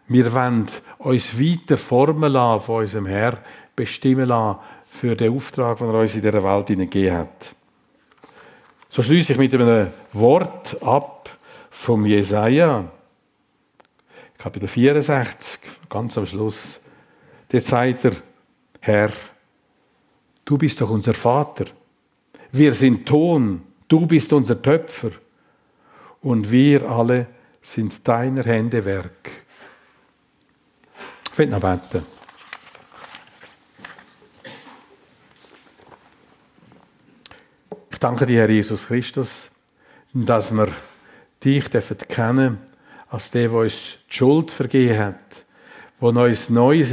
wir 0.08 0.34
wollen 0.34 0.66
uns 0.98 1.38
weiter 1.38 1.78
formen 1.78 2.32
lassen 2.32 2.64
von 2.64 2.80
unserem 2.82 3.06
Herr, 3.06 3.38
bestimmen 3.76 4.28
lassen 4.28 4.58
für 4.88 5.14
den 5.14 5.34
Auftrag, 5.34 5.78
den 5.78 5.88
er 5.88 6.00
uns 6.00 6.14
in 6.14 6.22
dieser 6.22 6.42
Welt 6.42 6.66
gegeben 6.66 7.16
hat. 7.16 7.54
So 8.88 9.02
schließe 9.02 9.32
ich 9.34 9.38
mit 9.38 9.54
einem 9.54 9.88
Wort 10.12 10.82
ab 10.82 11.19
vom 11.80 12.04
Jesaja, 12.04 12.92
Kapitel 14.36 14.68
64, 14.68 15.58
ganz 15.88 16.18
am 16.18 16.26
Schluss. 16.26 16.78
Der 17.50 17.62
sagt 17.62 18.04
er, 18.04 18.12
Herr, 18.80 19.10
du 20.44 20.58
bist 20.58 20.78
doch 20.78 20.90
unser 20.90 21.14
Vater. 21.14 21.64
Wir 22.52 22.74
sind 22.74 23.06
Ton, 23.06 23.62
du 23.88 24.06
bist 24.06 24.30
unser 24.34 24.60
Töpfer 24.60 25.12
und 26.20 26.50
wir 26.50 26.86
alle 26.86 27.28
sind 27.62 28.06
deiner 28.06 28.44
Hände 28.44 28.84
Werk. 28.84 29.30
Ich 31.32 31.38
will 31.38 31.46
noch 31.46 31.60
beten. 31.60 32.04
danke 37.98 38.24
dir, 38.24 38.40
Herr 38.40 38.50
Jesus 38.50 38.86
Christus, 38.86 39.50
dass 40.14 40.50
wir 40.50 40.68
dich 41.44 41.68
dürfen 41.68 41.98
kennen 41.98 42.58
als 43.08 43.30
der, 43.30 43.48
der 43.48 43.58
uns 43.58 43.98
die 44.08 44.14
Schuld 44.14 44.50
vergeben 44.50 44.98
hat, 44.98 45.46
der 46.00 46.08
uns 46.08 46.50
neu 46.50 46.84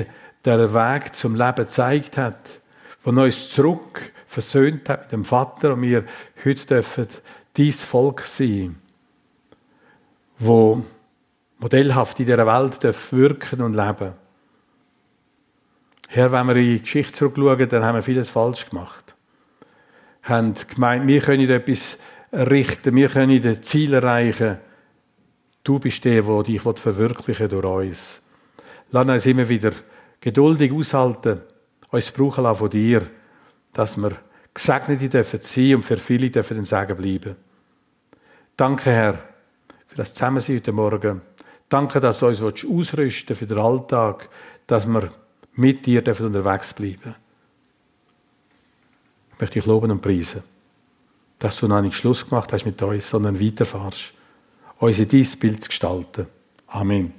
den 0.46 0.74
Weg 0.74 1.16
zum 1.16 1.36
Leben 1.36 1.56
gezeigt 1.56 2.18
hat, 2.18 2.62
der 3.06 3.14
uns 3.14 3.50
zurück 3.50 4.12
versöhnt 4.28 4.90
hat 4.90 5.04
mit 5.04 5.12
dem 5.12 5.26
Vater 5.26 5.74
und 5.74 5.82
wir 5.82 6.04
heute 6.44 6.66
dürfen 6.66 7.08
dein 7.54 7.72
Volk 7.72 8.22
sein. 8.22 8.78
wo 10.40 10.84
modellhaft 11.60 12.20
in 12.20 12.26
dieser 12.26 12.46
Welt 12.46 12.84
wirken 13.12 13.62
und 13.62 13.74
leben 13.74 14.14
Herr, 16.10 16.32
wenn 16.32 16.48
wir 16.48 16.56
in 16.56 16.64
die 16.64 16.82
Geschichte 16.82 17.14
zurückschauen, 17.14 17.68
dann 17.68 17.84
haben 17.84 17.96
wir 17.96 18.02
vieles 18.02 18.30
falsch 18.30 18.70
gemacht. 18.70 19.14
Haben 20.24 20.54
gemeint, 20.54 21.06
wir 21.06 21.20
können 21.20 21.50
etwas 21.50 21.98
errichten, 22.32 22.96
wir 22.96 23.10
können 23.10 23.42
das 23.42 23.62
Ziel 23.62 23.94
erreichen. 23.94 24.58
Du 25.64 25.80
bist 25.80 26.04
der, 26.06 26.22
der 26.22 26.44
dich 26.44 26.62
verwirklichen 26.62 27.50
durch 27.50 27.66
uns. 27.66 28.22
Lass 28.92 29.08
uns 29.08 29.26
immer 29.26 29.48
wieder 29.48 29.72
geduldig 30.20 30.72
aushalten, 30.72 31.42
uns 31.90 32.12
brauchen 32.12 32.44
lassen 32.44 32.60
von 32.60 32.70
dir, 32.70 33.08
dass 33.74 33.98
wir 33.98 34.12
Gesegnete 34.54 35.10
dürfen 35.10 35.42
sein 35.42 35.76
und 35.76 35.84
für 35.84 35.98
viele 35.98 36.30
dürfen 36.30 36.58
den 36.58 36.66
Segen 36.66 36.98
bleiben. 36.98 37.36
Danke, 38.56 38.90
Herr, 38.90 39.20
für 39.86 39.98
das 39.98 40.14
Zusammensein 40.14 40.56
heute 40.56 40.72
Morgen. 40.72 41.22
Danke, 41.70 42.00
dass 42.00 42.20
du 42.20 42.28
uns 42.28 42.42
ausrüsten 42.42 43.36
für 43.36 43.46
den 43.46 43.60
Alltag, 43.60 44.30
dass 44.66 44.88
wir 44.88 45.12
mit 45.54 45.86
dir 45.86 46.02
dürfen 46.02 46.28
unterwegs 46.28 46.74
bleiben. 46.74 47.16
Ich 49.34 49.40
möchte 49.40 49.60
dich 49.60 49.66
loben 49.66 49.92
und 49.92 50.02
preisen, 50.02 50.42
dass 51.40 51.58
du 51.58 51.68
noch 51.68 51.82
nicht 51.82 51.96
Schluss 51.96 52.28
gemacht 52.28 52.52
hast 52.54 52.66
mit 52.66 52.82
uns, 52.82 53.10
sondern 53.10 53.40
weiterfahrst, 53.40 54.14
uns 54.80 55.00
in 55.00 55.10
dein 55.10 55.40
Bild 55.40 55.64
zu 55.64 55.70
gestalten. 55.70 56.28
Amen. 56.68 57.14